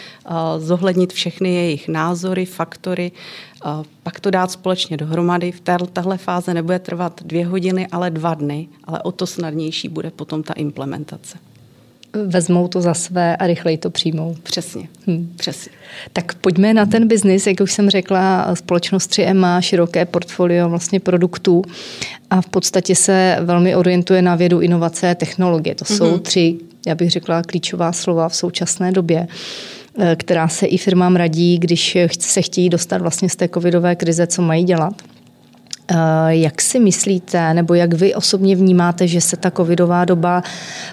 zohlednit 0.57 1.13
všechny 1.13 1.53
jejich 1.53 1.87
názory, 1.87 2.45
faktory, 2.45 3.11
pak 4.03 4.19
to 4.19 4.31
dát 4.31 4.51
společně 4.51 4.97
dohromady. 4.97 5.51
V 5.51 5.61
téhle 5.93 6.17
fáze 6.17 6.53
nebude 6.53 6.79
trvat 6.79 7.21
dvě 7.25 7.45
hodiny, 7.45 7.87
ale 7.87 8.09
dva 8.09 8.33
dny, 8.33 8.67
ale 8.83 9.01
o 9.01 9.11
to 9.11 9.27
snadnější 9.27 9.89
bude 9.89 10.11
potom 10.11 10.43
ta 10.43 10.53
implementace 10.53 11.37
vezmou 12.13 12.67
to 12.67 12.81
za 12.81 12.93
své 12.93 13.37
a 13.37 13.47
rychleji 13.47 13.77
to 13.77 13.89
přijmou. 13.89 14.35
Přesně. 14.43 14.87
Hmm. 15.07 15.33
Přesně. 15.35 15.71
Tak 16.13 16.33
pojďme 16.33 16.73
na 16.73 16.85
ten 16.85 17.07
biznis. 17.07 17.47
Jak 17.47 17.59
už 17.59 17.71
jsem 17.71 17.89
řekla, 17.89 18.55
společnost 18.55 19.11
3M 19.11 19.33
má 19.33 19.61
široké 19.61 20.05
portfolio 20.05 20.69
vlastně 20.69 20.99
produktů 20.99 21.61
a 22.29 22.41
v 22.41 22.45
podstatě 22.45 22.95
se 22.95 23.37
velmi 23.41 23.75
orientuje 23.75 24.21
na 24.21 24.35
vědu, 24.35 24.59
inovace 24.59 25.11
a 25.11 25.15
technologie. 25.15 25.75
To 25.75 25.85
jsou 25.85 26.05
mm-hmm. 26.05 26.21
tři, 26.21 26.57
já 26.87 26.95
bych 26.95 27.11
řekla, 27.11 27.41
klíčová 27.41 27.91
slova 27.91 28.29
v 28.29 28.35
současné 28.35 28.91
době 28.91 29.27
eh, 29.99 30.15
která 30.15 30.47
se 30.47 30.65
i 30.65 30.77
firmám 30.77 31.15
radí, 31.15 31.57
když 31.59 31.97
se 32.19 32.41
chtějí 32.41 32.69
dostat 32.69 33.01
vlastně 33.01 33.29
z 33.29 33.35
té 33.35 33.49
covidové 33.49 33.95
krize, 33.95 34.27
co 34.27 34.41
mají 34.41 34.63
dělat. 34.63 34.93
Eh, 35.91 36.35
jak 36.35 36.61
si 36.61 36.79
myslíte, 36.79 37.53
nebo 37.53 37.73
jak 37.73 37.93
vy 37.93 38.15
osobně 38.15 38.55
vnímáte, 38.55 39.07
že 39.07 39.21
se 39.21 39.37
ta 39.37 39.51
covidová 39.51 40.05
doba 40.05 40.43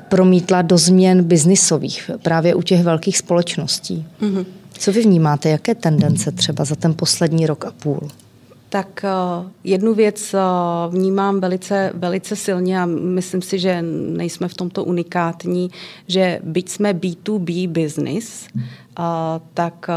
promítla 0.08 0.62
do 0.62 0.78
změn 0.78 1.24
biznisových 1.24 2.10
právě 2.22 2.54
u 2.54 2.62
těch 2.62 2.82
velkých 2.82 3.18
společností? 3.18 4.06
Mm-hmm. 4.20 4.44
Co 4.72 4.92
vy 4.92 5.02
vnímáte, 5.02 5.48
jaké 5.48 5.74
tendence 5.74 6.32
třeba 6.32 6.64
za 6.64 6.74
ten 6.74 6.94
poslední 6.94 7.46
rok 7.46 7.64
a 7.64 7.70
půl? 7.70 8.08
Tak 8.68 9.04
eh, 9.04 9.10
jednu 9.64 9.94
věc 9.94 10.34
eh, 10.34 10.38
vnímám 10.90 11.40
velice, 11.40 11.92
velice 11.94 12.36
silně 12.36 12.80
a 12.80 12.86
myslím 12.86 13.42
si, 13.42 13.58
že 13.58 13.82
nejsme 14.16 14.48
v 14.48 14.54
tomto 14.54 14.84
unikátní, 14.84 15.70
že 16.08 16.40
byť 16.42 16.68
jsme 16.68 16.92
B2B 16.92 17.68
business, 17.68 18.46
tak 19.54 19.90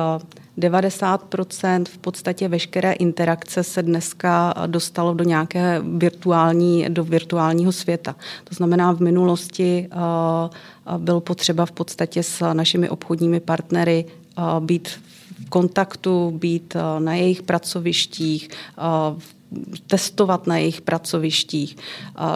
90% 0.62 1.86
v 1.86 1.98
podstatě 1.98 2.48
veškeré 2.48 2.92
interakce 2.92 3.64
se 3.64 3.84
dneska 3.84 4.54
dostalo 4.68 5.14
do 5.14 5.24
nějaké 5.24 5.82
virtuální, 5.98 6.86
do 6.90 7.04
virtuálního 7.04 7.72
světa. 7.72 8.16
To 8.44 8.56
znamená, 8.56 8.92
v 8.92 9.00
minulosti 9.00 9.90
uh, 9.94 10.98
byl 10.98 11.20
potřeba 11.20 11.66
v 11.66 11.72
podstatě 11.72 12.24
s 12.24 12.54
našimi 12.54 12.90
obchodními 12.90 13.40
partnery 13.40 14.06
uh, 14.38 14.60
být 14.60 14.88
v 14.88 15.50
kontaktu, 15.50 16.32
být 16.32 16.76
uh, 16.76 17.04
na 17.04 17.14
jejich 17.14 17.42
pracovištích, 17.42 18.50
v 19.18 19.41
testovat 19.88 20.48
na 20.48 20.58
jejich 20.58 20.82
pracovištích. 20.82 21.78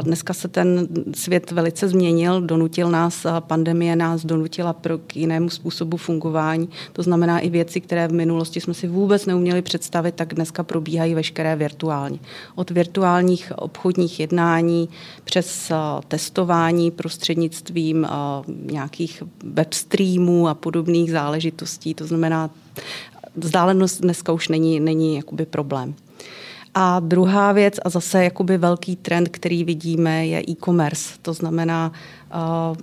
Dneska 0.02 0.34
se 0.34 0.48
ten 0.48 0.88
svět 1.14 1.52
velice 1.52 1.88
změnil, 1.88 2.42
donutil 2.42 2.90
nás, 2.90 3.26
pandemie 3.40 3.96
nás 3.96 4.26
donutila 4.26 4.74
pro 4.74 4.98
k 4.98 5.16
jinému 5.16 5.50
způsobu 5.50 5.98
fungování. 5.98 6.70
To 6.94 7.04
znamená 7.04 7.40
i 7.40 7.50
věci, 7.50 7.82
které 7.82 8.08
v 8.08 8.14
minulosti 8.14 8.62
jsme 8.62 8.74
si 8.74 8.88
vůbec 8.88 9.26
neuměli 9.26 9.62
představit, 9.62 10.16
tak 10.16 10.34
dneska 10.34 10.64
probíhají 10.64 11.16
veškeré 11.16 11.56
virtuálně. 11.56 12.20
Od 12.56 12.72
virtuálních 12.72 13.52
obchodních 13.56 14.20
jednání 14.20 14.90
přes 15.24 15.72
testování 16.08 16.92
prostřednictvím 16.92 18.08
nějakých 18.72 19.24
webstreamů 19.44 20.48
a 20.48 20.54
podobných 20.54 21.12
záležitostí. 21.12 21.94
To 21.94 22.08
znamená, 22.08 22.50
vzdálenost 23.36 24.02
dneska 24.02 24.32
už 24.32 24.48
není, 24.48 24.80
není 24.80 25.16
jakoby 25.16 25.46
problém. 25.46 25.96
A 26.78 27.00
druhá 27.00 27.52
věc, 27.52 27.76
a 27.86 27.90
zase 27.90 28.24
jakoby 28.24 28.58
velký 28.58 28.96
trend, 28.96 29.30
který 29.30 29.64
vidíme, 29.64 30.28
je 30.28 30.44
e-commerce. 30.50 31.14
To 31.22 31.34
znamená, 31.34 31.92
uh, 32.36 32.78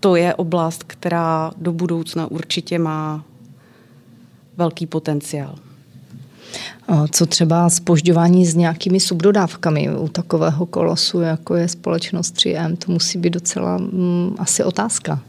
to 0.00 0.16
je 0.16 0.34
oblast, 0.34 0.84
která 0.84 1.50
do 1.56 1.72
budoucna 1.72 2.30
určitě 2.30 2.78
má 2.78 3.24
velký 4.56 4.86
potenciál. 4.86 5.54
Co 7.10 7.26
třeba 7.26 7.70
spožďování 7.70 8.46
s 8.46 8.54
nějakými 8.54 9.00
subdodávkami 9.00 9.96
u 9.96 10.08
takového 10.08 10.66
kolosu, 10.66 11.20
jako 11.20 11.54
je 11.54 11.68
společnost 11.68 12.36
3M, 12.36 12.76
to 12.76 12.92
musí 12.92 13.18
být 13.18 13.30
docela 13.30 13.78
mm, 13.78 14.36
asi 14.38 14.64
otázka. 14.64 15.20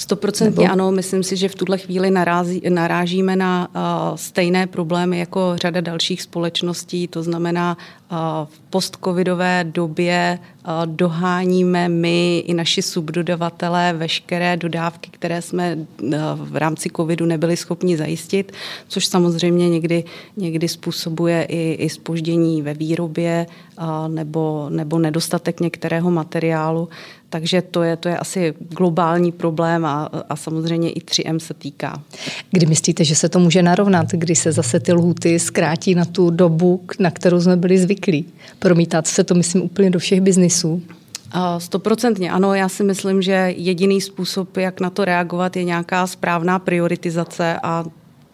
Stoprocentně 0.00 0.68
ano, 0.68 0.92
myslím 0.92 1.22
si, 1.22 1.36
že 1.36 1.48
v 1.48 1.54
tuhle 1.54 1.78
chvíli 1.78 2.10
narází, 2.10 2.62
narážíme 2.68 3.36
na 3.36 3.68
uh, 3.68 4.16
stejné 4.16 4.66
problémy 4.66 5.18
jako 5.18 5.52
řada 5.56 5.80
dalších 5.80 6.22
společností, 6.22 7.08
to 7.08 7.22
znamená 7.22 7.76
uh, 7.76 8.16
v 8.44 8.60
postcovidové 8.70 9.64
době 9.64 10.38
uh, 10.38 10.86
doháníme 10.86 11.88
my 11.88 12.38
i 12.38 12.54
naši 12.54 12.82
subdodavatelé 12.82 13.92
veškeré 13.92 14.56
dodávky, 14.56 15.10
které 15.10 15.42
jsme 15.42 15.76
uh, 15.76 16.12
v 16.34 16.56
rámci 16.56 16.90
covidu 16.96 17.26
nebyli 17.26 17.56
schopni 17.56 17.96
zajistit, 17.96 18.52
což 18.88 19.06
samozřejmě 19.06 19.68
někdy, 19.68 20.04
někdy 20.36 20.68
způsobuje 20.68 21.42
i, 21.42 21.72
i 21.72 21.90
spoždění 21.90 22.62
ve 22.62 22.74
výrobě 22.74 23.46
uh, 23.78 24.08
nebo, 24.08 24.66
nebo 24.70 24.98
nedostatek 24.98 25.60
některého 25.60 26.10
materiálu. 26.10 26.88
Takže 27.30 27.62
to 27.62 27.82
je, 27.82 27.96
to 27.96 28.08
je 28.08 28.18
asi 28.18 28.54
globální 28.58 29.32
problém 29.32 29.84
a, 29.84 30.10
a 30.28 30.36
samozřejmě 30.36 30.90
i 30.90 31.00
3M 31.00 31.38
se 31.38 31.54
týká. 31.54 32.02
Kdy 32.50 32.66
myslíte, 32.66 33.04
že 33.04 33.14
se 33.14 33.28
to 33.28 33.38
může 33.38 33.62
narovnat, 33.62 34.06
kdy 34.10 34.36
se 34.36 34.52
zase 34.52 34.80
ty 34.80 34.92
lhuty 34.92 35.38
zkrátí 35.38 35.94
na 35.94 36.04
tu 36.04 36.30
dobu, 36.30 36.84
na 36.98 37.10
kterou 37.10 37.40
jsme 37.40 37.56
byli 37.56 37.78
zvyklí? 37.78 38.24
Promítá 38.58 39.02
se 39.02 39.24
to, 39.24 39.34
myslím, 39.34 39.62
úplně 39.62 39.90
do 39.90 39.98
všech 39.98 40.20
biznisů. 40.20 40.82
Stoprocentně 41.58 42.30
ano, 42.30 42.54
já 42.54 42.68
si 42.68 42.84
myslím, 42.84 43.22
že 43.22 43.54
jediný 43.56 44.00
způsob, 44.00 44.56
jak 44.56 44.80
na 44.80 44.90
to 44.90 45.04
reagovat, 45.04 45.56
je 45.56 45.64
nějaká 45.64 46.06
správná 46.06 46.58
prioritizace 46.58 47.60
a 47.62 47.84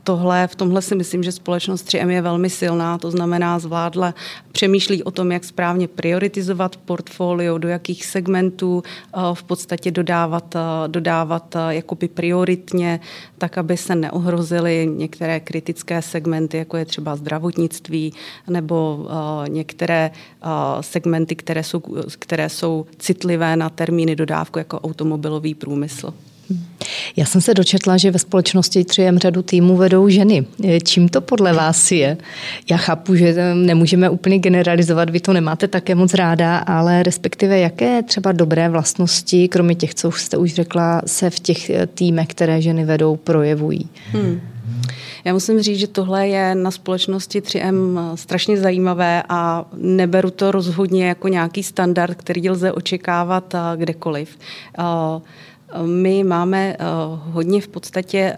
tohle, 0.06 0.46
v 0.46 0.54
tomhle 0.54 0.82
si 0.82 0.94
myslím, 0.94 1.22
že 1.22 1.32
společnost 1.32 1.88
3M 1.88 2.08
je 2.08 2.22
velmi 2.22 2.50
silná, 2.50 2.98
to 2.98 3.10
znamená 3.10 3.58
zvládla, 3.58 4.14
přemýšlí 4.52 5.02
o 5.02 5.10
tom, 5.10 5.32
jak 5.32 5.44
správně 5.44 5.88
prioritizovat 5.88 6.76
portfolio, 6.76 7.58
do 7.58 7.68
jakých 7.68 8.06
segmentů 8.06 8.82
eh, 8.86 9.20
v 9.34 9.42
podstatě 9.42 9.90
dodávat, 9.90 10.56
eh, 10.56 10.60
dodávat 10.86 11.56
eh, 11.56 11.74
jakoby 11.74 12.08
prioritně, 12.08 13.00
tak, 13.38 13.58
aby 13.58 13.76
se 13.76 13.94
neohrozily 13.94 14.88
některé 14.96 15.40
kritické 15.40 16.02
segmenty, 16.02 16.56
jako 16.56 16.76
je 16.76 16.84
třeba 16.84 17.16
zdravotnictví, 17.16 18.12
nebo 18.48 19.08
některé 19.48 20.10
segmenty, 20.80 21.36
které 21.36 21.62
jsou, 21.62 21.82
které 22.18 22.48
jsou 22.48 22.86
citlivé 22.98 23.56
na 23.56 23.70
termíny 23.70 24.16
dodávku, 24.16 24.58
jako 24.58 24.80
automobilový 24.80 25.54
průmysl. 25.54 26.14
Já 27.16 27.26
jsem 27.26 27.40
se 27.40 27.54
dočetla, 27.54 27.96
že 27.96 28.10
ve 28.10 28.18
společnosti 28.18 28.82
3M 28.82 29.18
řadu 29.18 29.42
týmů 29.42 29.76
vedou 29.76 30.08
ženy. 30.08 30.46
Čím 30.84 31.08
to 31.08 31.20
podle 31.20 31.52
vás 31.52 31.92
je? 31.92 32.16
Já 32.70 32.76
chápu, 32.76 33.14
že 33.14 33.54
nemůžeme 33.54 34.10
úplně 34.10 34.38
generalizovat, 34.38 35.10
vy 35.10 35.20
to 35.20 35.32
nemáte 35.32 35.68
také 35.68 35.94
moc 35.94 36.14
ráda, 36.14 36.58
ale 36.58 37.02
respektive 37.02 37.58
jaké 37.58 38.02
třeba 38.02 38.32
dobré 38.32 38.68
vlastnosti, 38.68 39.48
kromě 39.48 39.74
těch, 39.74 39.94
co 39.94 40.12
jste 40.12 40.36
už 40.36 40.54
řekla, 40.54 41.02
se 41.06 41.30
v 41.30 41.40
těch 41.40 41.70
týmech, 41.94 42.28
které 42.28 42.62
ženy 42.62 42.84
vedou, 42.84 43.16
projevují? 43.16 43.88
Hmm. 44.12 44.40
Já 45.24 45.32
musím 45.32 45.62
říct, 45.62 45.78
že 45.78 45.86
tohle 45.86 46.28
je 46.28 46.54
na 46.54 46.70
společnosti 46.70 47.40
3M 47.40 48.00
strašně 48.14 48.56
zajímavé 48.56 49.22
a 49.28 49.64
neberu 49.76 50.30
to 50.30 50.50
rozhodně 50.50 51.06
jako 51.06 51.28
nějaký 51.28 51.62
standard, 51.62 52.14
který 52.14 52.50
lze 52.50 52.72
očekávat 52.72 53.54
kdekoliv. 53.76 54.38
My 55.84 56.24
máme 56.24 56.76
hodně 57.18 57.60
v 57.60 57.68
podstatě 57.68 58.36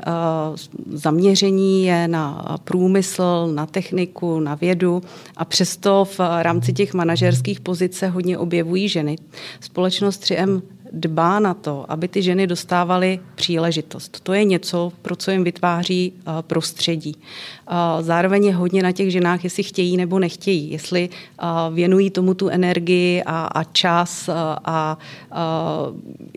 zaměření 0.90 1.84
je 1.84 2.08
na 2.08 2.56
průmysl, 2.64 3.50
na 3.54 3.66
techniku, 3.66 4.40
na 4.40 4.54
vědu 4.54 5.02
a 5.36 5.44
přesto 5.44 6.04
v 6.04 6.20
rámci 6.42 6.72
těch 6.72 6.94
manažerských 6.94 7.60
pozic 7.60 7.96
se 7.96 8.08
hodně 8.08 8.38
objevují 8.38 8.88
ženy. 8.88 9.16
Společnost 9.60 10.22
3M 10.22 10.62
dbá 10.92 11.40
na 11.40 11.54
to, 11.54 11.84
aby 11.88 12.08
ty 12.08 12.22
ženy 12.22 12.46
dostávaly 12.46 13.20
příležitost. 13.34 14.20
To 14.20 14.32
je 14.32 14.44
něco, 14.44 14.92
pro 15.02 15.16
co 15.16 15.30
jim 15.30 15.44
vytváří 15.44 16.12
eh, 16.12 16.30
prostředí. 16.42 17.16
Eh, 17.16 18.02
zároveň 18.02 18.44
je 18.44 18.54
hodně 18.54 18.82
na 18.82 18.92
těch 18.92 19.10
ženách, 19.10 19.44
jestli 19.44 19.62
chtějí 19.62 19.96
nebo 19.96 20.18
nechtějí, 20.18 20.70
jestli 20.70 21.08
eh, 21.12 21.44
věnují 21.72 22.10
tomu 22.10 22.34
tu 22.34 22.48
energii 22.48 23.22
a, 23.26 23.46
a 23.46 23.64
čas 23.64 24.28
a, 24.28 24.58
a 24.64 24.98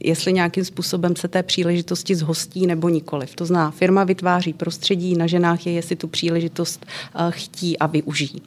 jestli 0.01 0.33
nějakým 0.33 0.65
způsobem 0.65 1.15
se 1.15 1.27
té 1.27 1.43
příležitosti 1.43 2.15
zhostí 2.15 2.67
nebo 2.67 2.89
nikoliv. 2.89 3.35
To 3.35 3.45
zná, 3.45 3.71
firma 3.71 4.03
vytváří 4.03 4.53
prostředí, 4.53 5.15
na 5.17 5.27
ženách 5.27 5.67
je, 5.67 5.73
jestli 5.73 5.95
tu 5.95 6.07
příležitost 6.07 6.85
chtí 7.29 7.79
a 7.79 7.87
využijí 7.87 8.41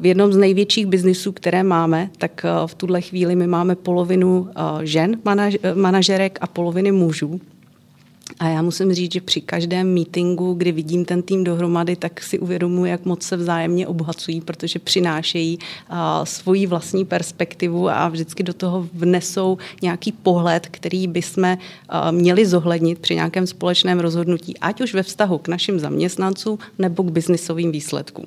v 0.00 0.06
jednom 0.06 0.32
z 0.32 0.36
největších 0.36 0.86
biznisů, 0.86 1.32
které 1.32 1.62
máme, 1.62 2.10
tak 2.18 2.44
eh, 2.44 2.66
v 2.66 2.74
tuhle 2.74 3.00
chvíli 3.00 3.36
my 3.36 3.46
máme 3.46 3.76
polovinu 3.76 4.48
eh, 4.50 4.86
žen 4.86 5.18
manažerek 5.74 6.38
a 6.40 6.46
poloviny 6.46 6.92
mužů. 6.92 7.40
A 8.38 8.48
já 8.48 8.62
musím 8.62 8.92
říct, 8.92 9.12
že 9.12 9.20
při 9.20 9.40
každém 9.40 9.94
meetingu, 9.94 10.54
kdy 10.54 10.72
vidím 10.72 11.04
ten 11.04 11.22
tým 11.22 11.44
dohromady, 11.44 11.96
tak 11.96 12.22
si 12.22 12.38
uvědomuji, 12.38 12.90
jak 12.90 13.04
moc 13.04 13.22
se 13.22 13.36
vzájemně 13.36 13.86
obohacují, 13.86 14.40
protože 14.40 14.78
přinášejí 14.78 15.58
uh, 15.58 15.96
svoji 16.24 16.66
vlastní 16.66 17.04
perspektivu 17.04 17.88
a 17.88 18.08
vždycky 18.08 18.42
do 18.42 18.54
toho 18.54 18.88
vnesou 18.92 19.58
nějaký 19.82 20.12
pohled, 20.12 20.66
který 20.70 21.06
bychom 21.06 21.44
uh, 21.44 21.56
měli 22.10 22.46
zohlednit 22.46 22.98
při 22.98 23.14
nějakém 23.14 23.46
společném 23.46 24.00
rozhodnutí, 24.00 24.58
ať 24.58 24.80
už 24.80 24.94
ve 24.94 25.02
vztahu 25.02 25.38
k 25.38 25.48
našim 25.48 25.80
zaměstnancům 25.80 26.58
nebo 26.78 27.02
k 27.02 27.10
biznisovým 27.10 27.72
výsledkům 27.72 28.26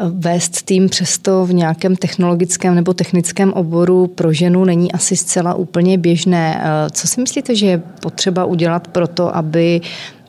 vést 0.00 0.62
tým 0.62 0.88
přesto 0.88 1.46
v 1.46 1.52
nějakém 1.54 1.96
technologickém 1.96 2.74
nebo 2.74 2.94
technickém 2.94 3.52
oboru 3.52 4.06
pro 4.06 4.32
ženu 4.32 4.64
není 4.64 4.92
asi 4.92 5.16
zcela 5.16 5.54
úplně 5.54 5.98
běžné. 5.98 6.62
Eh, 6.64 6.90
co 6.90 7.08
si 7.08 7.20
myslíte, 7.20 7.56
že 7.56 7.66
je 7.66 7.82
potřeba 8.02 8.44
udělat 8.44 8.88
pro 8.88 9.08
to, 9.08 9.36
aby 9.36 9.80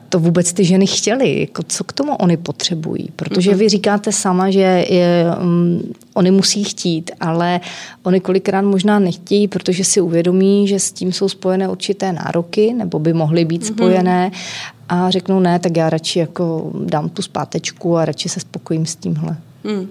to 0.08 0.20
vůbec 0.20 0.52
ty 0.52 0.64
ženy 0.64 0.86
chtěly? 0.86 1.40
Jako 1.40 1.62
co 1.62 1.84
k 1.84 1.92
tomu 1.92 2.16
oni 2.16 2.36
potřebují? 2.36 3.08
Protože 3.16 3.50
mhm. 3.50 3.58
vy 3.58 3.68
říkáte 3.68 4.12
sama, 4.12 4.50
že 4.50 4.86
je, 4.90 5.26
um, 5.42 5.82
oni 6.14 6.30
musí 6.30 6.64
chtít, 6.64 7.10
ale 7.20 7.60
oni 8.02 8.20
kolikrát 8.20 8.62
možná 8.62 8.98
nechtějí, 8.98 9.48
protože 9.48 9.84
si 9.84 10.00
uvědomí, 10.00 10.68
že 10.68 10.78
s 10.78 10.92
tím 10.92 11.12
jsou 11.12 11.28
spojené 11.28 11.68
určité 11.68 12.12
nároky, 12.12 12.72
nebo 12.72 12.98
by 12.98 13.12
mohly 13.12 13.44
být 13.44 13.62
mm-hmm. 13.62 13.74
spojené 13.74 14.30
a 14.88 15.10
řeknou 15.10 15.40
ne, 15.40 15.58
tak 15.58 15.76
já 15.76 15.90
radši 15.90 16.18
jako 16.18 16.72
dám 16.84 17.08
tu 17.08 17.22
zpátečku 17.22 17.96
a 17.96 18.04
radši 18.04 18.28
se 18.28 18.40
spokojím 18.40 18.86
s 18.86 18.96
tímhle. 18.96 19.36
Hmm. 19.64 19.88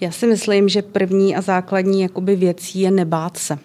Já 0.00 0.10
si 0.10 0.26
myslím, 0.26 0.68
že 0.68 0.82
první 0.82 1.36
a 1.36 1.40
základní 1.40 2.00
jakoby 2.02 2.36
věcí 2.36 2.80
je 2.80 2.90
nebát 2.90 3.36
se. 3.36 3.58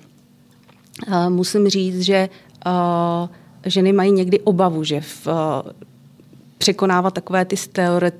Uh, 1.07 1.29
musím 1.29 1.69
říct, 1.69 2.01
že 2.01 2.29
uh, 2.65 3.29
ženy 3.65 3.93
mají 3.93 4.12
někdy 4.12 4.39
obavu, 4.39 4.84
že 4.84 5.01
v, 5.01 5.27
uh, 5.27 5.34
překonávat 6.57 7.13
takové 7.13 7.45
ty 7.45 7.57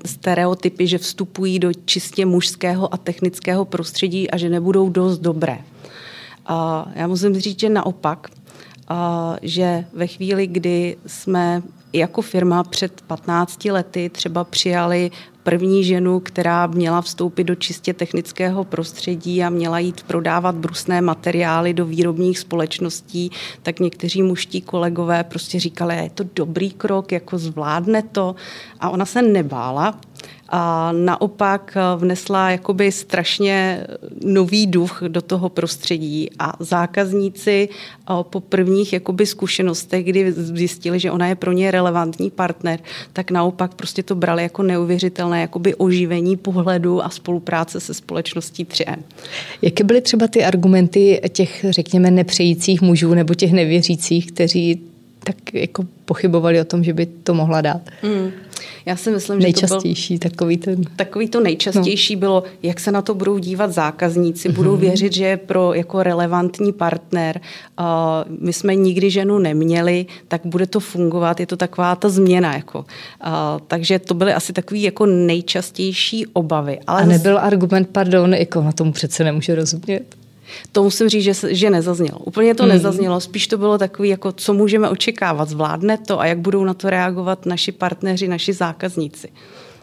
stereotypy, 0.04 0.86
že 0.86 0.98
vstupují 0.98 1.58
do 1.58 1.72
čistě 1.84 2.26
mužského 2.26 2.94
a 2.94 2.96
technického 2.96 3.64
prostředí 3.64 4.30
a 4.30 4.36
že 4.36 4.48
nebudou 4.48 4.88
dost 4.88 5.18
dobré. 5.18 5.58
Uh, 6.50 6.92
já 6.94 7.06
musím 7.06 7.40
říct, 7.40 7.60
že 7.60 7.68
naopak, 7.68 8.30
uh, 8.90 8.96
že 9.42 9.84
ve 9.92 10.06
chvíli, 10.06 10.46
kdy 10.46 10.96
jsme 11.06 11.62
jako 11.92 12.22
firma 12.22 12.64
před 12.64 13.00
15 13.00 13.64
lety 13.64 14.10
třeba 14.10 14.44
přijali 14.44 15.10
první 15.42 15.84
ženu, 15.84 16.20
která 16.20 16.66
měla 16.66 17.00
vstoupit 17.00 17.44
do 17.44 17.54
čistě 17.54 17.94
technického 17.94 18.64
prostředí 18.64 19.44
a 19.44 19.50
měla 19.50 19.78
jít 19.78 20.02
prodávat 20.02 20.54
brusné 20.54 21.00
materiály 21.00 21.74
do 21.74 21.86
výrobních 21.86 22.38
společností, 22.38 23.30
tak 23.62 23.80
někteří 23.80 24.22
muští 24.22 24.60
kolegové 24.60 25.24
prostě 25.24 25.60
říkali, 25.60 25.96
je 25.96 26.10
to 26.10 26.24
dobrý 26.34 26.70
krok, 26.70 27.12
jako 27.12 27.38
zvládne 27.38 28.02
to. 28.02 28.34
A 28.80 28.90
ona 28.90 29.04
se 29.04 29.22
nebála, 29.22 29.98
a 30.54 30.92
naopak 30.92 31.76
vnesla 31.96 32.50
jakoby 32.50 32.92
strašně 32.92 33.86
nový 34.24 34.66
duch 34.66 35.02
do 35.08 35.22
toho 35.22 35.48
prostředí 35.48 36.30
a 36.38 36.52
zákazníci 36.58 37.68
po 38.22 38.40
prvních 38.40 38.92
jakoby 38.92 39.26
zkušenostech, 39.26 40.04
kdy 40.04 40.32
zjistili, 40.32 41.00
že 41.00 41.10
ona 41.10 41.26
je 41.26 41.34
pro 41.34 41.52
ně 41.52 41.70
relevantní 41.70 42.30
partner, 42.30 42.80
tak 43.12 43.30
naopak 43.30 43.74
prostě 43.74 44.02
to 44.02 44.14
brali 44.14 44.42
jako 44.42 44.62
neuvěřitelné 44.62 45.40
jakoby 45.40 45.74
oživení 45.74 46.36
pohledu 46.36 47.04
a 47.04 47.10
spolupráce 47.10 47.80
se 47.80 47.94
společností 47.94 48.64
3M. 48.64 48.98
Jaké 49.62 49.84
byly 49.84 50.00
třeba 50.00 50.28
ty 50.28 50.44
argumenty 50.44 51.20
těch, 51.28 51.64
řekněme, 51.70 52.10
nepřejících 52.10 52.82
mužů 52.82 53.14
nebo 53.14 53.34
těch 53.34 53.52
nevěřících, 53.52 54.32
kteří 54.32 54.80
tak 55.24 55.54
jako 55.54 55.84
pochybovali 56.04 56.60
o 56.60 56.64
tom, 56.64 56.84
že 56.84 56.92
by 56.92 57.06
to 57.06 57.34
mohla 57.34 57.60
dát? 57.60 57.80
Mm. 58.02 58.30
Já 58.86 58.96
si 58.96 59.10
myslím, 59.10 59.40
že 59.40 59.44
nejčastější 59.44 60.18
to 60.18 60.28
byl, 60.28 60.30
takový 60.30 60.56
ten... 60.56 60.82
Takový 60.96 61.28
to 61.28 61.40
nejčastější 61.40 62.14
no. 62.14 62.20
bylo, 62.20 62.42
jak 62.62 62.80
se 62.80 62.92
na 62.92 63.02
to 63.02 63.14
budou 63.14 63.38
dívat 63.38 63.72
zákazníci, 63.72 64.48
mm-hmm. 64.48 64.54
budou 64.54 64.76
věřit, 64.76 65.12
že 65.12 65.24
je 65.24 65.36
pro 65.36 65.74
jako 65.74 66.02
relevantní 66.02 66.72
partner. 66.72 67.40
Uh, 67.80 67.86
my 68.40 68.52
jsme 68.52 68.74
nikdy 68.74 69.10
ženu 69.10 69.38
neměli, 69.38 70.06
tak 70.28 70.40
bude 70.44 70.66
to 70.66 70.80
fungovat, 70.80 71.40
je 71.40 71.46
to 71.46 71.56
taková 71.56 71.96
ta 71.96 72.08
změna. 72.08 72.54
Jako. 72.54 72.78
Uh, 72.78 72.84
takže 73.66 73.98
to 73.98 74.14
byly 74.14 74.32
asi 74.32 74.52
takový 74.52 74.82
jako 74.82 75.06
nejčastější 75.06 76.26
obavy. 76.26 76.78
Ale 76.86 77.02
A 77.02 77.06
nebyl 77.06 77.38
argument, 77.38 77.88
pardon, 77.92 78.34
jako 78.34 78.62
na 78.62 78.72
tomu 78.72 78.92
přece 78.92 79.24
nemůže 79.24 79.54
rozumět? 79.54 80.21
To 80.72 80.82
musím 80.82 81.08
říct, 81.08 81.24
že, 81.24 81.34
že 81.54 81.70
nezaznělo. 81.70 82.18
Úplně 82.18 82.54
to 82.54 82.62
hmm. 82.62 82.72
nezaznělo, 82.72 83.20
spíš 83.20 83.46
to 83.46 83.58
bylo 83.58 83.78
takový, 83.78 84.08
jako 84.08 84.32
co 84.32 84.54
můžeme 84.54 84.88
očekávat, 84.88 85.48
zvládne 85.48 85.98
to 85.98 86.20
a 86.20 86.26
jak 86.26 86.38
budou 86.38 86.64
na 86.64 86.74
to 86.74 86.90
reagovat 86.90 87.46
naši 87.46 87.72
partneři, 87.72 88.28
naši 88.28 88.52
zákazníci. 88.52 89.28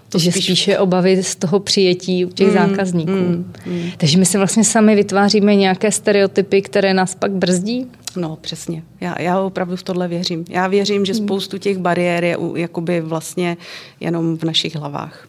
To 0.10 0.20
že 0.20 0.32
spíš... 0.32 0.46
spíše 0.46 0.80
obavy 0.80 1.24
z 1.24 1.36
toho 1.36 1.60
přijetí 1.60 2.26
u 2.26 2.30
těch 2.30 2.48
mm, 2.48 2.54
zákazníků. 2.54 3.12
Mm, 3.12 3.54
mm. 3.66 3.92
Takže 3.98 4.18
my 4.18 4.26
si 4.26 4.38
vlastně 4.38 4.64
sami 4.64 4.96
vytváříme 4.96 5.56
nějaké 5.56 5.92
stereotypy, 5.92 6.62
které 6.62 6.94
nás 6.94 7.16
pak 7.16 7.32
brzdí? 7.32 7.88
No, 8.16 8.38
přesně. 8.42 8.84
Já, 9.02 9.22
já 9.22 9.40
opravdu 9.40 9.76
v 9.76 9.84
tohle 9.84 10.08
věřím. 10.08 10.46
Já 10.50 10.68
věřím, 10.68 11.06
že 11.06 11.14
spoustu 11.14 11.58
těch 11.58 11.78
bariér 11.78 12.24
je 12.24 12.38
jakoby 12.56 13.02
vlastně 13.02 13.58
jenom 14.00 14.38
v 14.38 14.44
našich 14.44 14.76
hlavách. 14.76 15.28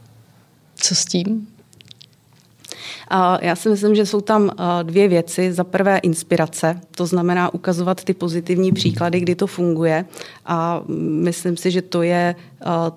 Co 0.77 0.95
s 0.95 1.05
tím? 1.05 1.47
Já 3.41 3.57
si 3.57 3.69
myslím, 3.69 3.95
že 3.95 4.07
jsou 4.07 4.21
tam 4.21 4.51
dvě 4.83 5.09
věci. 5.09 5.53
Za 5.53 5.65
prvé 5.65 5.99
inspirace, 5.99 6.81
to 6.97 7.07
znamená 7.07 7.55
ukazovat 7.55 8.05
ty 8.05 8.15
pozitivní 8.15 8.73
příklady, 8.73 9.21
kdy 9.21 9.35
to 9.35 9.47
funguje. 9.47 10.05
A 10.47 10.83
myslím 10.99 11.57
si, 11.57 11.71
že 11.71 11.83
to 11.83 12.03
je, 12.03 12.35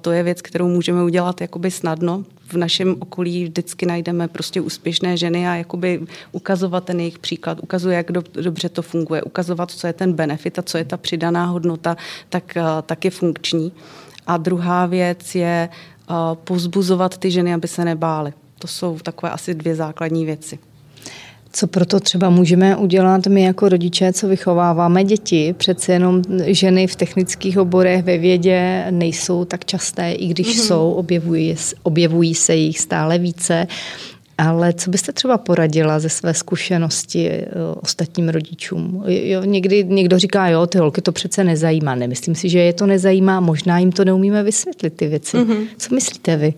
to 0.02 0.12
je 0.12 0.24
věc, 0.24 0.42
kterou 0.42 0.68
můžeme 0.68 1.04
udělat 1.04 1.42
jakoby 1.42 1.72
snadno. 1.72 2.24
V 2.48 2.58
našem 2.58 2.96
okolí 3.00 3.44
vždycky 3.44 3.86
najdeme 3.86 4.28
prostě 4.28 4.62
úspěšné 4.62 5.18
ženy 5.18 5.48
a 5.48 5.56
jakoby 5.56 6.02
ukazovat 6.32 6.84
ten 6.84 7.00
jejich 7.00 7.20
příklad, 7.20 7.60
ukazuje, 7.62 7.98
jak 7.98 8.12
do, 8.12 8.24
dobře 8.42 8.70
to 8.70 8.82
funguje, 8.82 9.24
ukazovat, 9.24 9.72
co 9.72 9.88
je 9.88 9.94
ten 9.94 10.14
benefit 10.14 10.60
a 10.60 10.62
co 10.62 10.78
je 10.78 10.86
ta 10.86 10.98
přidaná 10.98 11.46
hodnota, 11.46 11.98
tak, 12.30 12.58
tak 12.86 13.06
je 13.06 13.12
funkční. 13.12 13.72
A 14.28 14.38
druhá 14.38 14.86
věc 14.86 15.36
je 15.36 15.70
pozbuzovat 16.34 17.18
ty 17.18 17.32
ženy, 17.32 17.54
aby 17.54 17.68
se 17.68 17.86
nebály. 17.86 18.34
To 18.64 18.68
jsou 18.68 19.00
takové 19.00 19.32
asi 19.32 19.54
dvě 19.54 19.76
základní 19.76 20.26
věci. 20.26 20.60
Co 21.52 21.68
proto 21.68 22.00
třeba 22.00 22.30
můžeme 22.30 22.76
udělat 22.76 23.28
my 23.28 23.44
jako 23.44 23.70
rodiče, 23.70 24.14
co 24.14 24.28
vychováváme 24.28 25.04
děti? 25.04 25.56
Přece 25.58 25.94
jenom 25.94 26.22
ženy 26.46 26.88
v 26.88 26.96
technických 26.96 27.58
oborech 27.58 28.04
ve 28.04 28.18
vědě 28.18 28.88
nejsou 28.92 29.46
tak 29.46 29.66
časté, 29.66 30.12
i 30.12 30.28
když 30.28 30.48
mm-hmm. 30.48 30.68
jsou, 30.68 30.92
objevují, 30.92 31.56
objevují 31.84 32.36
se 32.36 32.56
jich 32.56 32.80
stále 32.80 33.18
více. 33.18 33.68
Ale 34.38 34.74
co 34.74 34.90
byste 34.90 35.12
třeba 35.12 35.38
poradila 35.38 36.00
ze 36.00 36.10
své 36.10 36.34
zkušenosti 36.34 37.30
eh, 37.30 37.46
ostatním 37.82 38.30
rodičům? 38.30 39.04
Jo, 39.08 39.44
někdy 39.44 39.84
někdo 39.84 40.20
říká, 40.20 40.48
jo, 40.48 40.68
ty 40.68 40.78
holky 40.78 41.02
to 41.02 41.12
přece 41.12 41.44
nezajímá. 41.44 41.96
Nemyslím 41.96 42.36
si, 42.36 42.50
že 42.50 42.60
je 42.60 42.74
to 42.74 42.86
nezajímá, 42.86 43.40
možná 43.40 43.80
jim 43.80 43.92
to 43.92 44.06
neumíme 44.06 44.44
vysvětlit 44.44 44.94
ty 44.94 45.08
věci. 45.08 45.38
Mm-hmm. 45.38 45.68
Co 45.78 45.96
myslíte 45.96 46.38
vy? 46.38 46.54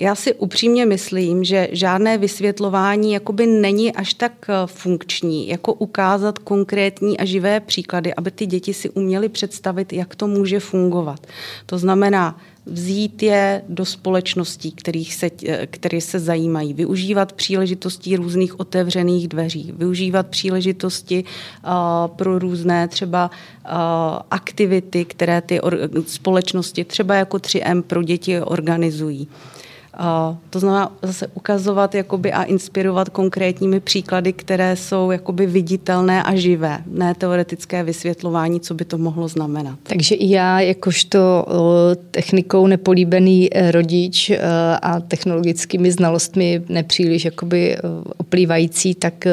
Já 0.00 0.14
si 0.14 0.34
upřímně 0.34 0.86
myslím, 0.86 1.44
že 1.44 1.68
žádné 1.72 2.18
vysvětlování 2.18 3.12
jakoby 3.12 3.46
není 3.46 3.92
až 3.92 4.14
tak 4.14 4.32
eh, 4.48 4.52
funkční, 4.66 5.48
jako 5.48 5.72
ukázat 5.72 6.38
konkrétní 6.38 7.18
a 7.18 7.24
živé 7.24 7.60
příklady, 7.60 8.14
aby 8.14 8.30
ty 8.30 8.46
děti 8.46 8.74
si 8.74 8.90
uměly 8.90 9.28
představit, 9.28 9.92
jak 9.92 10.14
to 10.14 10.26
může 10.26 10.60
fungovat. 10.60 11.26
To 11.66 11.78
znamená, 11.78 12.38
vzít 12.66 13.22
je 13.22 13.62
do 13.68 13.84
společností, 13.84 14.72
kterých 14.72 15.14
se, 15.14 15.30
eh, 15.48 15.66
které 15.66 16.00
se 16.00 16.18
zajímají, 16.18 16.74
využívat 16.74 17.32
příležitostí 17.32 18.16
různých 18.16 18.60
otevřených 18.60 19.28
dveří, 19.28 19.72
využívat 19.76 20.26
příležitosti 20.26 21.24
uh, 21.24 21.70
pro 22.16 22.38
různé 22.38 22.88
třeba 22.88 23.30
uh, 23.30 23.70
aktivity, 24.30 25.04
které 25.04 25.40
ty 25.40 25.60
or- 25.60 26.04
společnosti 26.06 26.84
třeba 26.84 27.14
jako 27.14 27.36
3M 27.36 27.82
pro 27.82 28.02
děti 28.02 28.40
organizují. 28.40 29.28
To 30.50 30.60
znamená 30.60 30.92
zase 31.02 31.26
ukazovat 31.34 31.94
jakoby 31.94 32.32
a 32.32 32.42
inspirovat 32.42 33.08
konkrétními 33.08 33.80
příklady, 33.80 34.32
které 34.32 34.76
jsou 34.76 35.10
jakoby 35.10 35.46
viditelné 35.46 36.22
a 36.22 36.34
živé, 36.34 36.78
ne 36.86 37.14
teoretické 37.14 37.82
vysvětlování, 37.82 38.60
co 38.60 38.74
by 38.74 38.84
to 38.84 38.98
mohlo 38.98 39.28
znamenat. 39.28 39.78
Takže 39.82 40.14
i 40.14 40.30
já, 40.30 40.60
jakožto 40.60 41.46
technikou 42.10 42.66
nepolíbený 42.66 43.56
e, 43.56 43.70
rodič 43.70 44.30
e, 44.30 44.38
a 44.82 45.00
technologickými 45.00 45.92
znalostmi 45.92 46.62
nepříliš 46.68 47.24
jakoby 47.24 47.76
oplývající, 48.18 48.94
tak 48.94 49.24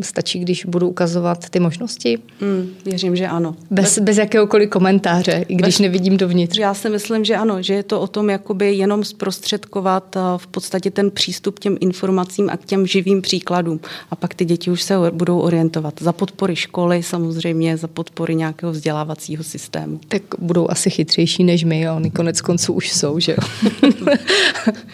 stačí, 0.00 0.38
když 0.38 0.64
budu 0.64 0.88
ukazovat 0.88 1.50
ty 1.50 1.60
možnosti? 1.60 2.18
Hmm, 2.40 2.68
věřím, 2.84 3.16
že 3.16 3.28
ano. 3.28 3.56
Bez, 3.70 3.98
bez 3.98 4.18
jakéhokoliv 4.18 4.70
komentáře, 4.70 5.44
i 5.48 5.54
když 5.54 5.74
bez, 5.74 5.80
nevidím 5.80 6.16
dovnitř. 6.16 6.58
Já 6.58 6.74
si 6.74 6.90
myslím, 6.90 7.24
že 7.24 7.36
ano, 7.36 7.62
že 7.62 7.74
je 7.74 7.82
to 7.82 8.00
o 8.00 8.06
tom 8.06 8.30
jakoby 8.30 8.74
jenom 8.74 9.04
zprostředkovat 9.04 10.03
dát 10.12 10.36
v 10.36 10.46
podstatě 10.46 10.90
ten 10.90 11.10
přístup 11.10 11.58
k 11.58 11.60
těm 11.60 11.76
informacím 11.80 12.50
a 12.50 12.56
k 12.56 12.64
těm 12.64 12.86
živým 12.86 13.22
příkladům. 13.22 13.80
A 14.10 14.16
pak 14.16 14.34
ty 14.34 14.44
děti 14.44 14.70
už 14.70 14.82
se 14.82 14.94
budou 15.10 15.38
orientovat 15.38 15.94
za 16.00 16.12
podpory 16.12 16.56
školy, 16.56 17.02
samozřejmě 17.02 17.76
za 17.76 17.88
podpory 17.88 18.34
nějakého 18.34 18.72
vzdělávacího 18.72 19.44
systému. 19.44 20.00
Tak 20.08 20.22
budou 20.38 20.70
asi 20.70 20.90
chytřejší 20.90 21.44
než 21.44 21.64
my, 21.64 21.90
oni 21.90 22.10
konec 22.10 22.40
konců 22.40 22.72
už 22.72 22.92
jsou, 22.92 23.18
že 23.18 23.32
jo? 23.32 23.70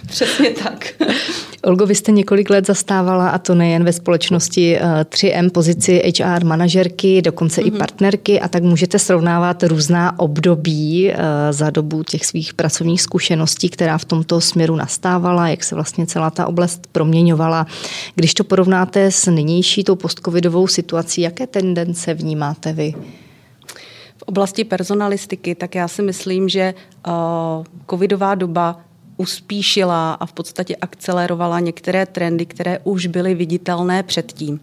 Přesně 0.06 0.50
tak. 0.50 0.94
Olgo, 1.64 1.86
vy 1.86 1.94
jste 1.94 2.12
několik 2.12 2.50
let 2.50 2.66
zastávala, 2.66 3.28
a 3.28 3.38
to 3.38 3.54
nejen 3.54 3.84
ve 3.84 3.92
společnosti 3.92 4.78
3M, 5.02 5.46
eh, 5.46 5.50
pozici 5.50 6.12
HR 6.18 6.44
manažerky, 6.44 7.22
dokonce 7.22 7.60
mm-hmm. 7.60 7.66
i 7.66 7.70
mhm. 7.70 7.78
partnerky, 7.78 8.40
a 8.40 8.48
tak 8.48 8.62
můžete 8.62 8.98
srovnávat 8.98 9.62
různá 9.62 10.18
období 10.18 11.10
eh, 11.10 11.16
za 11.50 11.70
dobu 11.70 12.02
těch 12.02 12.26
svých 12.26 12.54
pracovních 12.54 13.02
zkušeností, 13.02 13.68
která 13.68 13.98
v 13.98 14.04
tomto 14.04 14.40
směru 14.40 14.76
nastávala, 15.00 15.48
jak 15.48 15.64
se 15.64 15.74
vlastně 15.74 16.06
celá 16.06 16.30
ta 16.30 16.46
oblast 16.46 16.86
proměňovala. 16.92 17.66
Když 18.14 18.34
to 18.34 18.44
porovnáte 18.44 19.10
s 19.10 19.30
nynější 19.30 19.84
tou 19.84 19.96
postcovidovou 19.96 20.66
situací, 20.66 21.20
jaké 21.20 21.46
tendence 21.46 22.14
vnímáte 22.14 22.72
vy? 22.72 22.94
V 24.16 24.22
oblasti 24.22 24.64
personalistiky, 24.64 25.54
tak 25.54 25.74
já 25.74 25.88
si 25.88 26.02
myslím, 26.02 26.48
že 26.48 26.74
uh, 27.06 27.12
covidová 27.90 28.34
doba 28.34 28.80
uspíšila 29.16 30.12
a 30.12 30.26
v 30.26 30.32
podstatě 30.32 30.76
akcelerovala 30.76 31.60
některé 31.60 32.06
trendy, 32.06 32.46
které 32.46 32.78
už 32.84 33.06
byly 33.06 33.34
viditelné 33.34 34.02
předtím. 34.02 34.60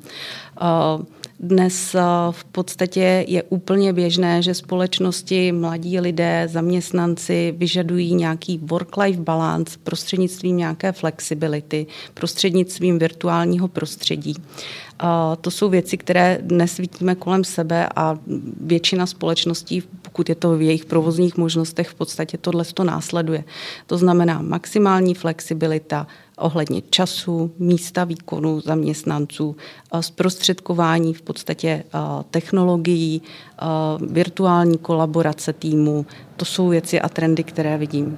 Uh, 0.61 1.05
dnes 1.39 1.95
eh, 1.95 2.01
v 2.31 2.43
podstatě 2.43 3.25
je 3.27 3.43
úplně 3.43 3.93
běžné, 3.93 4.41
že 4.41 4.53
společnosti, 4.53 5.51
mladí 5.51 5.99
lidé, 5.99 6.47
zaměstnanci 6.51 7.53
vyžadují 7.57 8.15
nějaký 8.15 8.59
work-life 8.59 9.21
balance 9.21 9.77
prostřednictvím 9.83 10.57
nějaké 10.57 10.91
flexibility, 10.91 11.87
prostřednictvím 12.13 12.99
virtuálního 12.99 13.67
prostředí. 13.67 14.33
To 15.41 15.51
jsou 15.51 15.69
věci, 15.69 15.97
které 15.97 16.39
dnes 16.41 16.77
vidíme 16.77 17.15
kolem 17.15 17.43
sebe 17.43 17.89
a 17.95 18.17
většina 18.61 19.05
společností, 19.05 19.83
pokud 20.01 20.29
je 20.29 20.35
to 20.35 20.57
v 20.57 20.61
jejich 20.61 20.85
provozních 20.85 21.37
možnostech, 21.37 21.89
v 21.89 21.95
podstatě 21.95 22.37
tohle 22.37 22.65
to 22.65 22.83
následuje. 22.83 23.43
To 23.87 23.97
znamená 23.97 24.41
maximální 24.41 25.13
flexibilita, 25.13 26.07
ohledně 26.37 26.81
času, 26.89 27.51
místa 27.59 28.03
výkonu 28.03 28.61
zaměstnanců, 28.61 29.55
zprostředkování 29.99 31.13
v 31.13 31.21
podstatě 31.21 31.83
technologií, 32.31 33.21
virtuální 34.09 34.77
kolaborace 34.77 35.53
týmu. 35.53 36.05
To 36.35 36.45
jsou 36.45 36.67
věci 36.67 37.01
a 37.01 37.09
trendy, 37.09 37.43
které 37.43 37.77
vidím. 37.77 38.17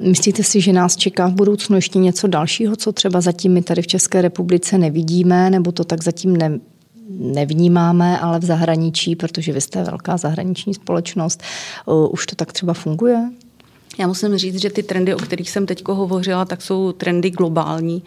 Myslíte 0.00 0.42
si, 0.42 0.60
že 0.60 0.72
nás 0.72 0.96
čeká 0.96 1.28
v 1.28 1.32
budoucnu 1.32 1.76
ještě 1.76 1.98
něco 1.98 2.26
dalšího, 2.26 2.76
co 2.76 2.92
třeba 2.92 3.20
zatím 3.20 3.52
my 3.52 3.62
tady 3.62 3.82
v 3.82 3.86
České 3.86 4.22
republice 4.22 4.78
nevidíme, 4.78 5.50
nebo 5.50 5.72
to 5.72 5.84
tak 5.84 6.04
zatím 6.04 6.36
ne, 6.36 6.60
nevnímáme, 7.10 8.18
ale 8.18 8.38
v 8.38 8.44
zahraničí, 8.44 9.16
protože 9.16 9.52
vy 9.52 9.60
jste 9.60 9.84
velká 9.84 10.16
zahraniční 10.16 10.74
společnost, 10.74 11.42
už 12.10 12.26
to 12.26 12.36
tak 12.36 12.52
třeba 12.52 12.74
funguje? 12.74 13.30
Já 13.98 14.06
musím 14.06 14.38
říct, 14.38 14.60
že 14.60 14.70
ty 14.70 14.82
trendy, 14.82 15.14
o 15.14 15.18
kterých 15.18 15.50
jsem 15.50 15.66
teď 15.66 15.88
hovořila, 15.88 16.44
tak 16.44 16.62
jsou 16.62 16.92
trendy 16.92 17.30
globální. 17.30 18.02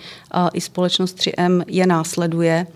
I 0.53 0.61
společnost 0.61 1.17
3M 1.17 1.63
je 1.67 1.87
následuje 1.87 2.67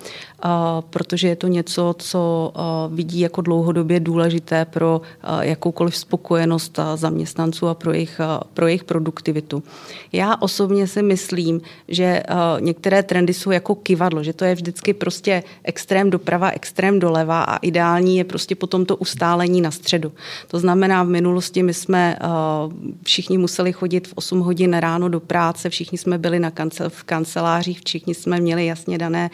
protože 0.90 1.28
je 1.28 1.36
to 1.36 1.48
něco, 1.48 1.96
co 1.98 2.54
vidí 2.90 3.20
jako 3.20 3.42
dlouhodobě 3.42 4.00
důležité 4.00 4.66
pro 4.66 5.02
jakoukoliv 5.42 5.98
spokojenost 5.98 6.80
zaměstnanců 6.96 7.68
a 7.68 7.74
pro 7.74 7.94
jejich, 7.94 8.22
pro 8.54 8.68
jejich 8.68 8.84
produktivitu. 8.84 9.64
Já 10.12 10.36
osobně 10.40 10.88
si 10.88 11.02
myslím, 11.02 11.62
že 11.88 12.24
některé 12.60 13.04
trendy 13.04 13.34
jsou 13.34 13.52
jako 13.52 13.76
kivadlo, 13.76 14.24
že 14.24 14.34
to 14.34 14.46
je 14.46 14.56
vždycky 14.56 14.94
prostě 14.94 15.44
extrém 15.64 16.10
doprava, 16.10 16.50
extrém 16.50 17.00
doleva 17.00 17.44
a 17.44 17.58
ideální 17.58 18.18
je 18.18 18.24
prostě 18.24 18.56
potom 18.56 18.86
to 18.86 18.96
ustálení 18.96 19.62
na 19.62 19.72
středu. 19.72 20.12
To 20.48 20.60
znamená, 20.60 21.04
v 21.04 21.08
minulosti 21.08 21.64
my 21.64 21.74
jsme 21.74 22.18
všichni 23.06 23.38
museli 23.38 23.74
chodit 23.74 24.08
v 24.08 24.14
8 24.16 24.40
hodin 24.40 24.74
ráno 24.74 25.10
do 25.10 25.20
práce, 25.20 25.70
všichni 25.70 25.98
jsme 25.98 26.18
byli 26.18 26.40
na 26.40 26.52
kancel, 26.52 26.90
v 26.90 27.04
kancelářích, 27.04 27.82
všichni 27.86 28.16
jsme 28.16 28.40
měli 28.40 28.66
jasně 28.66 28.98
dané 28.98 29.30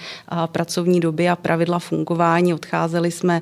pracovní 0.46 1.00
doby 1.00 1.30
a 1.30 1.36
pravidla 1.36 1.80
fungování. 1.80 2.54
Odcházeli 2.54 3.12
jsme 3.12 3.42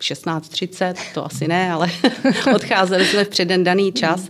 16.30, 0.00 0.94
to 1.14 1.26
asi 1.26 1.48
ne, 1.48 1.72
ale 1.72 1.90
odcházeli 2.54 3.06
jsme 3.06 3.24
v 3.24 3.28
předen 3.28 3.64
daný 3.64 3.92
čas. 3.92 4.28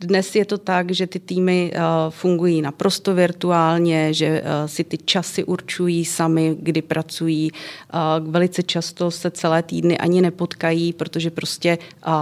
Dnes 0.00 0.34
je 0.34 0.44
to 0.44 0.58
tak, 0.58 0.90
že 0.90 1.06
ty 1.06 1.20
týmy 1.20 1.72
eh, 1.74 1.80
fungují 2.10 2.62
naprosto 2.62 3.14
virtuálně, 3.14 4.14
že 4.14 4.26
eh, 4.26 4.68
si 4.68 4.84
ty 4.84 4.98
časy 4.98 5.44
určují 5.44 6.04
sami, 6.04 6.56
kdy 6.60 6.82
pracují. 6.82 7.50
Eh, 7.52 7.98
velice 8.20 8.62
často 8.62 9.10
se 9.10 9.30
celé 9.30 9.62
týdny 9.62 9.98
ani 9.98 10.20
nepotkají, 10.22 10.92
protože 10.92 11.30
prostě 11.30 11.78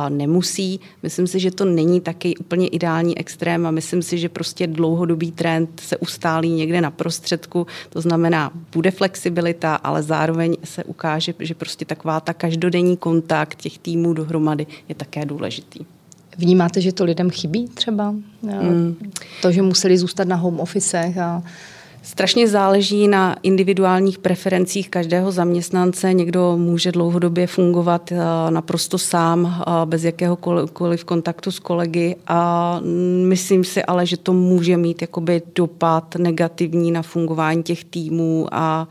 nemusí. 0.08 0.80
Myslím 1.02 1.26
si, 1.26 1.40
že 1.40 1.50
to 1.50 1.64
není 1.64 2.00
taky 2.00 2.36
úplně 2.36 2.68
ideální 2.68 3.18
extrém 3.18 3.66
a 3.66 3.70
myslím 3.70 4.02
si, 4.02 4.18
že 4.18 4.28
prostě 4.28 4.66
dlouhodobý 4.66 5.32
trend 5.32 5.80
se 5.80 5.96
ustálí 5.96 6.50
někde 6.50 6.80
na 6.80 6.90
prostředku. 6.90 7.66
To 7.90 8.00
znamená, 8.00 8.50
bude 8.72 8.90
flexibilita, 8.90 9.74
ale 9.74 10.02
zároveň 10.02 10.56
se 10.64 10.84
ukáže, 10.84 11.34
že 11.38 11.54
prostě 11.54 11.84
taková 11.84 12.20
ta 12.20 12.34
každodenní 12.34 12.96
kontakt 12.96 13.62
těch 13.62 13.78
týmů 13.78 14.12
dohromady 14.12 14.66
je 14.88 14.94
také 14.94 15.24
důležitý. 15.24 15.84
Vnímáte, 16.38 16.80
že 16.80 16.92
to 16.92 17.04
lidem 17.04 17.30
chybí 17.30 17.68
třeba? 17.68 18.10
Mm. 18.42 18.96
To, 19.42 19.52
že 19.52 19.62
museli 19.62 19.98
zůstat 19.98 20.28
na 20.28 20.36
home 20.36 20.60
office 20.60 21.14
a 21.22 21.42
Strašně 22.04 22.48
záleží 22.48 23.08
na 23.08 23.36
individuálních 23.42 24.18
preferencích 24.18 24.90
každého 24.90 25.32
zaměstnance. 25.32 26.12
Někdo 26.12 26.56
může 26.56 26.92
dlouhodobě 26.92 27.46
fungovat 27.46 28.12
eh, 28.12 28.16
naprosto 28.50 28.98
sám, 28.98 29.46
eh, 29.46 29.70
bez 29.84 30.04
jakéhokoliv 30.04 31.04
kontaktu 31.04 31.50
s 31.50 31.58
kolegy 31.58 32.16
a 32.26 32.80
myslím 33.24 33.64
si 33.64 33.84
ale, 33.84 34.06
že 34.06 34.16
to 34.16 34.32
může 34.32 34.76
mít 34.76 35.02
jakoby 35.02 35.42
dopad 35.54 36.16
negativní 36.18 36.90
na 36.90 37.02
fungování 37.02 37.62
těch 37.62 37.84
týmů 37.84 38.46
a, 38.52 38.88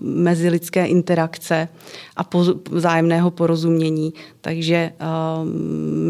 mezilidské 0.00 0.86
interakce 0.86 1.68
a 2.16 2.24
vzájemného 2.70 3.30
porozumění. 3.30 4.14
Takže 4.40 4.92
uh, 5.00 5.50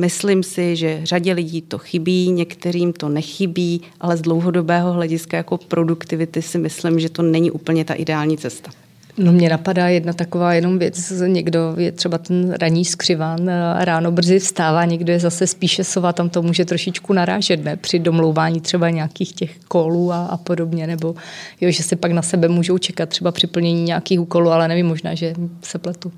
myslím 0.00 0.42
si, 0.42 0.76
že 0.76 1.00
řadě 1.05 1.33
lidí 1.33 1.62
to 1.62 1.79
chybí, 1.79 2.31
některým 2.31 2.92
to 2.92 3.09
nechybí, 3.09 3.83
ale 4.00 4.16
z 4.16 4.22
dlouhodobého 4.22 4.92
hlediska 4.92 5.37
jako 5.37 5.59
produktivity 6.07 6.42
si 6.42 6.59
myslím, 6.59 7.01
že 7.01 7.09
to 7.09 7.23
není 7.23 7.51
úplně 7.51 7.85
ta 7.85 7.95
ideální 7.95 8.38
cesta. 8.38 8.71
No 9.18 9.33
mě 9.33 9.48
napadá 9.48 9.88
jedna 9.88 10.12
taková 10.12 10.55
jenom 10.55 10.79
věc, 10.79 11.12
někdo 11.26 11.74
je 11.76 11.92
třeba 11.92 12.18
ten 12.18 12.52
raní 12.61 12.85
skřiván, 12.85 13.50
ráno 13.79 14.12
brzy 14.12 14.38
vstává, 14.38 14.85
někdo 14.85 15.12
je 15.12 15.20
zase 15.20 15.46
spíše 15.46 15.85
sova, 15.85 16.12
tam 16.12 16.29
to 16.29 16.42
může 16.42 16.64
trošičku 16.64 17.12
narážet, 17.12 17.64
ne? 17.64 17.76
Při 17.76 17.98
domlouvání 17.98 18.61
třeba 18.61 18.90
nějakých 18.90 19.33
těch 19.33 19.59
kolů 19.59 20.12
a, 20.12 20.26
a 20.26 20.37
podobně, 20.37 20.87
nebo 20.87 21.14
jo, 21.61 21.70
že 21.70 21.83
se 21.83 21.96
pak 21.96 22.12
na 22.12 22.22
sebe 22.22 22.48
můžou 22.48 22.79
čekat 22.79 23.09
třeba 23.09 23.33
při 23.33 23.46
plnění 23.46 23.83
nějakých 23.83 24.20
úkolů, 24.20 24.50
ale 24.50 24.68
nevím, 24.68 24.87
možná, 24.87 25.14
že 25.14 25.35
se 25.62 25.79
pletu. 25.79 26.12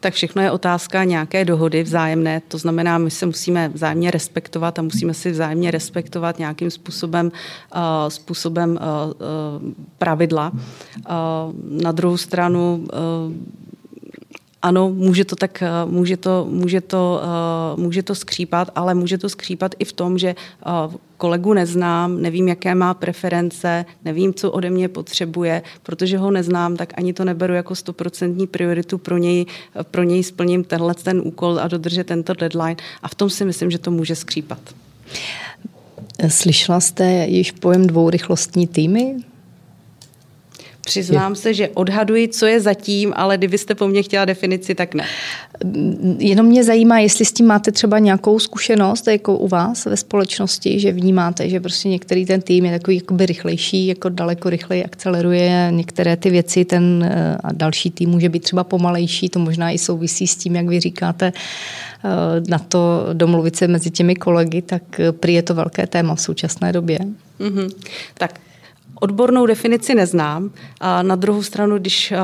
Tak 0.00 0.14
všechno 0.14 0.42
je 0.42 0.50
otázka 0.50 1.04
nějaké 1.04 1.44
dohody 1.44 1.82
vzájemné, 1.82 2.42
to 2.48 2.58
znamená, 2.58 2.98
my 2.98 3.10
se 3.10 3.26
musíme 3.26 3.68
vzájemně 3.68 4.10
respektovat 4.10 4.78
a 4.78 4.82
musíme 4.82 5.14
si 5.14 5.30
vzájemně 5.30 5.70
respektovat 5.70 6.38
nějakým 6.38 6.70
způsobem, 6.70 7.32
uh, 7.74 7.80
způsobem 8.08 8.70
uh, 8.70 9.72
pravidla. 9.98 10.52
Uh, 10.52 11.82
na 11.82 11.92
druhou 11.92 12.16
stranu 12.16 12.41
stranu 12.42 12.84
eh, 12.92 13.62
ano, 14.62 14.90
může 14.90 15.24
to 15.24 15.36
tak, 15.36 15.62
eh, 15.62 15.68
může 15.86 16.16
to, 16.16 16.46
může 16.50 16.80
to, 16.80 17.20
eh, 17.22 17.80
může 17.80 18.02
to 18.02 18.14
skřípat, 18.14 18.70
ale 18.74 18.94
může 18.94 19.18
to 19.18 19.28
skřípat 19.28 19.74
i 19.78 19.84
v 19.84 19.92
tom, 19.92 20.18
že 20.18 20.34
kolegu 21.16 21.54
neznám, 21.54 22.22
nevím, 22.22 22.48
jaké 22.48 22.74
má 22.74 22.94
preference, 22.94 23.84
nevím, 24.04 24.34
co 24.34 24.50
ode 24.50 24.70
mě 24.70 24.88
potřebuje, 24.88 25.62
protože 25.82 26.18
ho 26.18 26.30
neznám, 26.30 26.76
tak 26.76 26.92
ani 26.98 27.12
to 27.12 27.24
neberu 27.24 27.54
jako 27.54 27.74
stoprocentní 27.74 28.46
prioritu 28.46 28.98
pro 28.98 29.18
něj, 29.18 29.46
pro 29.90 30.02
něj 30.02 30.22
splním 30.22 30.64
tenhle 30.64 30.94
ten 30.94 31.22
úkol 31.24 31.58
a 31.62 31.68
dodržet 31.68 32.06
tento 32.06 32.34
deadline 32.34 32.76
a 33.02 33.08
v 33.08 33.14
tom 33.14 33.30
si 33.30 33.44
myslím, 33.44 33.70
že 33.70 33.78
to 33.78 33.90
může 33.90 34.14
skřípat. 34.14 34.58
Slyšela 36.28 36.80
jste 36.80 37.26
již 37.26 37.52
pojem 37.52 37.86
dvourychlostní 37.86 38.66
týmy? 38.66 39.31
Přiznám 40.84 41.32
je. 41.32 41.36
se, 41.36 41.54
že 41.54 41.68
odhaduji, 41.68 42.28
co 42.28 42.46
je 42.46 42.60
zatím, 42.60 43.12
ale 43.16 43.38
kdybyste 43.38 43.74
po 43.74 43.88
mně 43.88 44.02
chtěla 44.02 44.24
definici, 44.24 44.74
tak 44.74 44.94
ne. 44.94 45.04
Jenom 46.18 46.46
mě 46.46 46.64
zajímá, 46.64 46.98
jestli 46.98 47.24
s 47.24 47.32
tím 47.32 47.46
máte 47.46 47.72
třeba 47.72 47.98
nějakou 47.98 48.38
zkušenost 48.38 49.06
jako 49.06 49.38
u 49.38 49.48
vás 49.48 49.84
ve 49.84 49.96
společnosti, 49.96 50.80
že 50.80 50.92
vnímáte, 50.92 51.48
že 51.48 51.60
prostě 51.60 51.88
některý 51.88 52.26
ten 52.26 52.40
tým 52.40 52.64
je 52.64 52.78
takový 52.78 52.96
jakoby 52.96 53.26
rychlejší, 53.26 53.86
jako 53.86 54.08
daleko 54.08 54.50
rychleji 54.50 54.84
akceleruje 54.84 55.68
některé 55.70 56.16
ty 56.16 56.30
věci, 56.30 56.64
ten 56.64 57.08
eh, 57.10 57.36
a 57.44 57.52
další 57.52 57.90
tým 57.90 58.10
může 58.10 58.28
být 58.28 58.42
třeba 58.42 58.64
pomalejší, 58.64 59.28
to 59.28 59.38
možná 59.38 59.70
i 59.70 59.78
souvisí 59.78 60.26
s 60.26 60.36
tím, 60.36 60.56
jak 60.56 60.66
vy 60.66 60.80
říkáte, 60.80 61.32
eh, 62.04 62.08
na 62.48 62.58
to 62.58 63.06
domluvit 63.12 63.56
se 63.56 63.68
mezi 63.68 63.90
těmi 63.90 64.14
kolegy, 64.14 64.62
tak 64.62 65.00
eh, 65.00 65.12
prý 65.12 65.34
je 65.34 65.42
to 65.42 65.54
velké 65.54 65.86
téma 65.86 66.14
v 66.14 66.20
současné 66.20 66.72
době. 66.72 66.98
Mm-hmm. 67.40 67.70
Tak 68.18 68.40
Odbornou 69.02 69.46
definici 69.46 69.94
neznám. 69.94 70.50
A 70.80 71.02
na 71.02 71.16
druhou 71.16 71.42
stranu, 71.42 71.78
když 71.78 72.12
uh, 72.12 72.18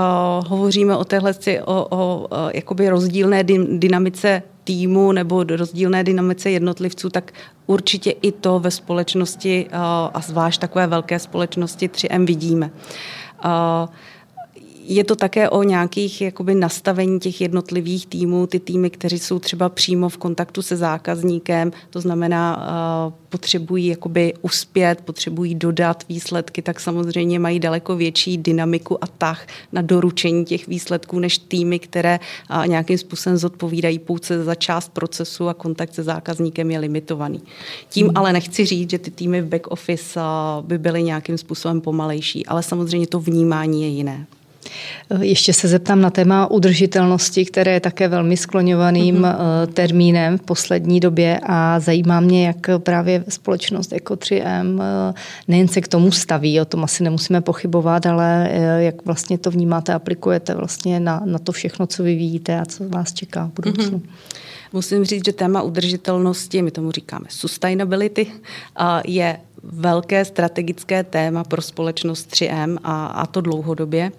hovoříme 0.49 0.97
o 0.97 1.05
téhle 1.05 1.35
o, 1.65 1.87
o 1.91 2.19
uh, 2.19 2.51
jakoby 2.55 2.89
rozdílné 2.89 3.45
dynamice 3.79 4.43
týmu 4.65 5.13
nebo 5.13 5.45
rozdílné 5.45 6.05
dynamice 6.05 6.51
jednotlivců, 6.51 7.11
tak 7.11 7.33
určitě 7.67 8.11
i 8.11 8.33
to 8.33 8.59
ve 8.59 8.71
společnosti 8.71 9.67
uh, 9.67 9.79
a 10.15 10.21
zvlášť 10.21 10.61
takové 10.61 10.87
velké 10.87 11.19
společnosti 11.19 11.89
3M 11.89 12.27
vidíme. 12.27 12.71
Uh, 13.45 13.51
je 14.89 15.05
to 15.05 15.17
také 15.17 15.51
o 15.51 15.63
nějakých 15.63 16.21
jakoby 16.21 16.55
nastavení 16.55 17.21
těch 17.21 17.41
jednotlivých 17.41 18.07
týmů, 18.07 18.47
ty 18.47 18.61
týmy, 18.61 18.91
kteří 18.91 19.19
jsou 19.19 19.39
třeba 19.39 19.69
přímo 19.69 20.09
v 20.09 20.17
kontaktu 20.17 20.63
se 20.63 20.77
zákazníkem, 20.77 21.73
to 21.91 22.01
znamená, 22.01 22.57
uh, 23.07 23.13
potřebují 23.29 23.87
jakoby 23.87 24.35
uspět, 24.43 25.01
potřebují 25.01 25.55
dodat 25.55 26.05
výsledky, 26.09 26.63
tak 26.63 26.81
samozřejmě 26.81 27.39
mají 27.39 27.61
daleko 27.61 27.97
větší 27.97 28.39
dynamiku 28.39 29.05
a 29.05 29.07
tah 29.07 29.47
na 29.73 29.83
doručení 29.83 30.45
těch 30.45 30.67
výsledků, 30.67 31.19
než 31.19 31.39
týmy, 31.39 31.79
které 31.79 32.21
uh, 32.51 32.67
nějakým 32.67 32.99
způsobem 32.99 33.37
zodpovídají 33.37 33.99
pouze 33.99 34.45
za 34.45 34.55
část 34.55 34.93
procesu 34.93 35.49
a 35.49 35.55
kontakt 35.55 35.95
se 35.95 36.03
zákazníkem 36.03 36.71
je 36.71 36.79
limitovaný. 36.79 37.43
Tím 37.89 38.07
hmm. 38.07 38.17
ale 38.17 38.33
nechci 38.33 38.65
říct, 38.65 38.91
že 38.91 38.99
ty 38.99 39.11
týmy 39.11 39.43
v 39.43 39.47
back 39.47 39.67
office 39.67 40.21
uh, 40.21 40.67
by 40.67 40.79
byly 40.79 41.03
nějakým 41.03 41.39
způsobem 41.39 41.81
pomalejší, 41.81 42.47
ale 42.47 42.63
samozřejmě 42.63 43.07
to 43.07 43.21
vnímání 43.21 43.83
je 43.83 43.89
jiné. 43.89 44.27
Ještě 45.21 45.53
se 45.53 45.69
zeptám 45.69 46.01
na 46.01 46.11
téma 46.11 46.51
udržitelnosti, 46.51 47.45
které 47.45 47.73
je 47.73 47.81
také 47.81 48.09
velmi 48.09 48.37
skloňovaným 48.37 49.17
mm-hmm. 49.17 49.67
termínem 49.67 50.39
v 50.39 50.43
poslední 50.43 51.01
době 51.01 51.41
a 51.43 51.81
zajímá 51.81 52.21
mě, 52.21 52.47
jak 52.47 52.67
právě 52.79 53.25
společnost 53.29 53.93
jako 53.93 54.15
3M 54.15 54.83
eh, 54.83 55.15
nejen 55.49 55.69
se 55.69 55.81
k 55.81 55.89
tomu 55.89 56.13
staví, 56.13 56.61
o 56.61 56.65
tom 56.65 56.85
asi 56.85 57.03
nemusíme 57.03 57.41
pochybovat, 57.41 58.07
ale 58.07 58.49
eh, 58.51 58.83
jak 58.83 59.05
vlastně 59.05 59.39
to 59.39 59.51
vnímáte, 59.51 59.95
aplikujete 59.95 60.55
vlastně 60.55 61.01
na, 61.01 61.23
na 61.25 61.39
to 61.39 61.53
všechno, 61.53 61.87
co 61.87 62.03
vyvíjíte 62.03 62.61
a 62.61 62.65
co 62.65 62.89
vás 62.89 63.13
čeká 63.13 63.47
v 63.47 63.53
budoucnu. 63.53 63.99
Mm-hmm. 63.99 64.39
Musím 64.73 65.05
říct, 65.05 65.25
že 65.25 65.33
téma 65.33 65.63
udržitelnosti, 65.63 66.63
my 66.63 66.71
tomu 66.71 66.93
říkáme 66.93 67.27
sustainability, 67.29 68.27
je 69.05 69.39
velké 69.63 70.25
strategické 70.25 71.05
téma 71.05 71.45
pro 71.45 71.63
společnost 71.63 72.31
3M 72.31 72.79
a, 72.85 73.07
a 73.07 73.27
to 73.27 73.41
dlouhodobě 73.41 74.13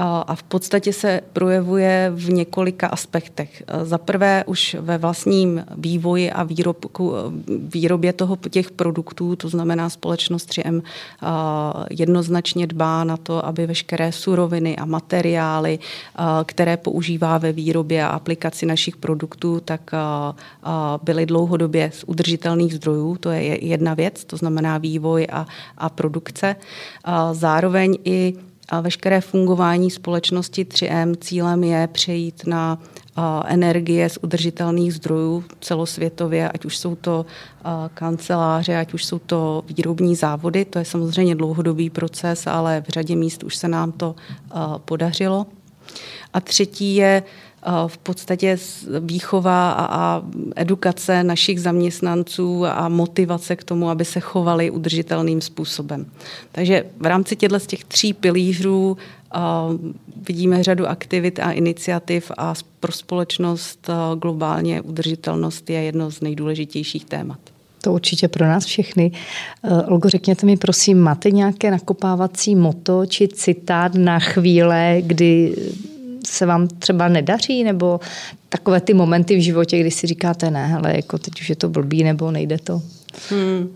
a 0.00 0.34
v 0.34 0.42
podstatě 0.42 0.92
se 0.92 1.20
projevuje 1.32 2.12
v 2.14 2.32
několika 2.32 2.86
aspektech. 2.86 3.62
Za 3.82 3.98
prvé 3.98 4.44
už 4.46 4.76
ve 4.80 4.98
vlastním 4.98 5.64
vývoji 5.76 6.30
a 6.30 6.42
výrobku, 6.42 7.14
výrobě 7.46 8.12
toho, 8.12 8.36
těch 8.50 8.70
produktů, 8.70 9.36
to 9.36 9.48
znamená 9.48 9.90
společnost 9.90 10.50
3M 10.50 10.82
jednoznačně 11.90 12.66
dbá 12.66 13.04
na 13.04 13.16
to, 13.16 13.46
aby 13.46 13.66
veškeré 13.66 14.12
suroviny 14.12 14.76
a 14.76 14.84
materiály, 14.84 15.78
které 16.44 16.76
používá 16.76 17.38
ve 17.38 17.52
výrobě 17.52 18.04
a 18.04 18.08
aplikaci 18.08 18.66
našich 18.66 18.96
produktů, 18.96 19.60
tak 19.64 19.90
byly 21.02 21.26
dlouhodobě 21.26 21.90
z 21.94 22.04
udržitelných 22.06 22.74
zdrojů. 22.74 23.16
To 23.16 23.30
je 23.30 23.64
jedna 23.64 23.94
věc, 23.94 24.24
to 24.24 24.36
znamená 24.36 24.78
vývoj 24.78 25.26
a, 25.32 25.46
a 25.78 25.88
produkce. 25.88 26.56
Zároveň 27.32 27.98
i 28.04 28.34
a 28.68 28.80
veškeré 28.80 29.20
fungování 29.20 29.90
společnosti 29.90 30.64
3M 30.64 31.16
cílem 31.20 31.64
je 31.64 31.88
přejít 31.92 32.42
na 32.46 32.78
energie 33.46 34.08
z 34.08 34.18
udržitelných 34.22 34.94
zdrojů 34.94 35.44
celosvětově, 35.60 36.48
ať 36.48 36.64
už 36.64 36.76
jsou 36.76 36.94
to 36.94 37.26
kanceláře, 37.94 38.78
ať 38.78 38.94
už 38.94 39.04
jsou 39.04 39.18
to 39.18 39.64
výrobní 39.68 40.16
závody. 40.16 40.64
To 40.64 40.78
je 40.78 40.84
samozřejmě 40.84 41.34
dlouhodobý 41.34 41.90
proces, 41.90 42.46
ale 42.46 42.84
v 42.88 42.88
řadě 42.88 43.16
míst 43.16 43.42
už 43.42 43.56
se 43.56 43.68
nám 43.68 43.92
to 43.92 44.14
podařilo. 44.84 45.46
A 46.32 46.40
třetí 46.40 46.94
je 46.94 47.22
v 47.86 47.98
podstatě 47.98 48.58
výchova 49.00 49.72
a 49.72 50.22
edukace 50.56 51.24
našich 51.24 51.60
zaměstnanců 51.60 52.66
a 52.66 52.88
motivace 52.88 53.56
k 53.56 53.64
tomu, 53.64 53.90
aby 53.90 54.04
se 54.04 54.20
chovali 54.20 54.70
udržitelným 54.70 55.40
způsobem. 55.40 56.06
Takže 56.52 56.84
v 57.00 57.06
rámci 57.06 57.36
těchto 57.36 57.60
z 57.60 57.66
těch 57.66 57.84
tří 57.84 58.12
pilířů 58.12 58.96
vidíme 60.28 60.62
řadu 60.62 60.86
aktivit 60.86 61.38
a 61.38 61.52
iniciativ 61.52 62.32
a 62.38 62.54
pro 62.80 62.92
společnost 62.92 63.90
globálně 64.22 64.80
udržitelnost 64.80 65.70
je 65.70 65.82
jedno 65.82 66.10
z 66.10 66.20
nejdůležitějších 66.20 67.04
témat. 67.04 67.38
To 67.82 67.92
určitě 67.92 68.28
pro 68.28 68.46
nás 68.46 68.64
všechny. 68.64 69.12
Olgo, 69.86 70.08
řekněte 70.08 70.46
mi, 70.46 70.56
prosím, 70.56 70.98
máte 71.00 71.30
nějaké 71.30 71.70
nakopávací 71.70 72.56
moto 72.56 73.06
či 73.06 73.28
citát 73.28 73.94
na 73.94 74.18
chvíle, 74.18 74.96
kdy 75.00 75.56
se 76.32 76.46
vám 76.46 76.68
třeba 76.68 77.08
nedaří, 77.08 77.64
nebo 77.64 78.00
takové 78.48 78.80
ty 78.80 78.94
momenty 78.94 79.36
v 79.36 79.42
životě, 79.42 79.80
kdy 79.80 79.90
si 79.90 80.06
říkáte, 80.06 80.50
ne, 80.50 80.66
hele, 80.66 80.96
jako 80.96 81.18
teď 81.18 81.40
už 81.40 81.50
je 81.50 81.56
to 81.56 81.68
blbý, 81.68 82.04
nebo 82.04 82.30
nejde 82.30 82.58
to? 82.58 82.82
Hmm. 83.30 83.68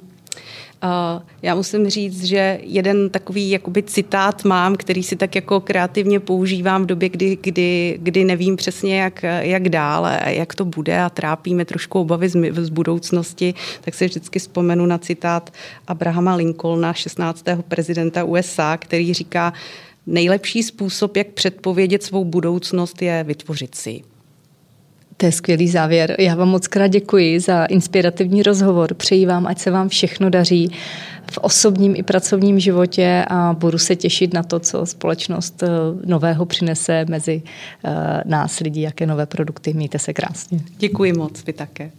Uh, 0.84 1.22
já 1.42 1.54
musím 1.54 1.88
říct, 1.88 2.24
že 2.24 2.60
jeden 2.62 3.10
takový 3.10 3.50
jakoby 3.50 3.82
citát 3.82 4.44
mám, 4.44 4.76
který 4.76 5.02
si 5.02 5.16
tak 5.16 5.34
jako 5.34 5.60
kreativně 5.60 6.20
používám 6.20 6.82
v 6.82 6.86
době, 6.86 7.08
kdy, 7.08 7.38
kdy, 7.42 7.98
kdy 8.02 8.24
nevím 8.24 8.56
přesně, 8.56 9.00
jak, 9.00 9.22
jak 9.40 9.68
dál, 9.68 10.08
jak 10.26 10.54
to 10.54 10.64
bude 10.64 11.02
a 11.02 11.10
trápíme 11.10 11.64
trošku 11.64 12.00
obavy 12.00 12.28
z, 12.28 12.52
z 12.52 12.68
budoucnosti, 12.68 13.54
tak 13.80 13.94
se 13.94 14.06
vždycky 14.06 14.38
vzpomenu 14.38 14.86
na 14.86 14.98
citát 14.98 15.52
Abrahama 15.88 16.34
Lincolna, 16.34 16.92
16. 16.92 17.44
prezidenta 17.68 18.24
USA, 18.24 18.76
který 18.76 19.14
říká, 19.14 19.52
nejlepší 20.06 20.62
způsob, 20.62 21.16
jak 21.16 21.26
předpovědět 21.26 22.02
svou 22.02 22.24
budoucnost, 22.24 23.02
je 23.02 23.24
vytvořit 23.24 23.74
si 23.74 24.02
to 25.22 25.26
je 25.26 25.32
skvělý 25.32 25.68
závěr. 25.68 26.16
Já 26.18 26.34
vám 26.34 26.48
moc 26.48 26.68
krát 26.68 26.86
děkuji 26.86 27.40
za 27.40 27.64
inspirativní 27.64 28.42
rozhovor. 28.42 28.94
Přeji 28.94 29.26
vám, 29.26 29.46
ať 29.46 29.58
se 29.58 29.70
vám 29.70 29.88
všechno 29.88 30.30
daří 30.30 30.70
v 31.32 31.38
osobním 31.38 31.96
i 31.96 32.02
pracovním 32.02 32.60
životě 32.60 33.24
a 33.28 33.52
budu 33.52 33.78
se 33.78 33.96
těšit 33.96 34.34
na 34.34 34.42
to, 34.42 34.60
co 34.60 34.86
společnost 34.86 35.62
eh, 35.62 35.68
nového 36.04 36.46
přinese 36.46 37.04
mezi 37.08 37.42
eh, 37.84 38.22
nás 38.24 38.60
lidi, 38.60 38.80
jaké 38.80 39.06
nové 39.06 39.26
produkty. 39.26 39.72
Mějte 39.72 39.98
se 39.98 40.12
krásně. 40.12 40.60
Děkuji 40.78 41.12
moc, 41.12 41.44
vy 41.44 41.52
také. 41.52 41.90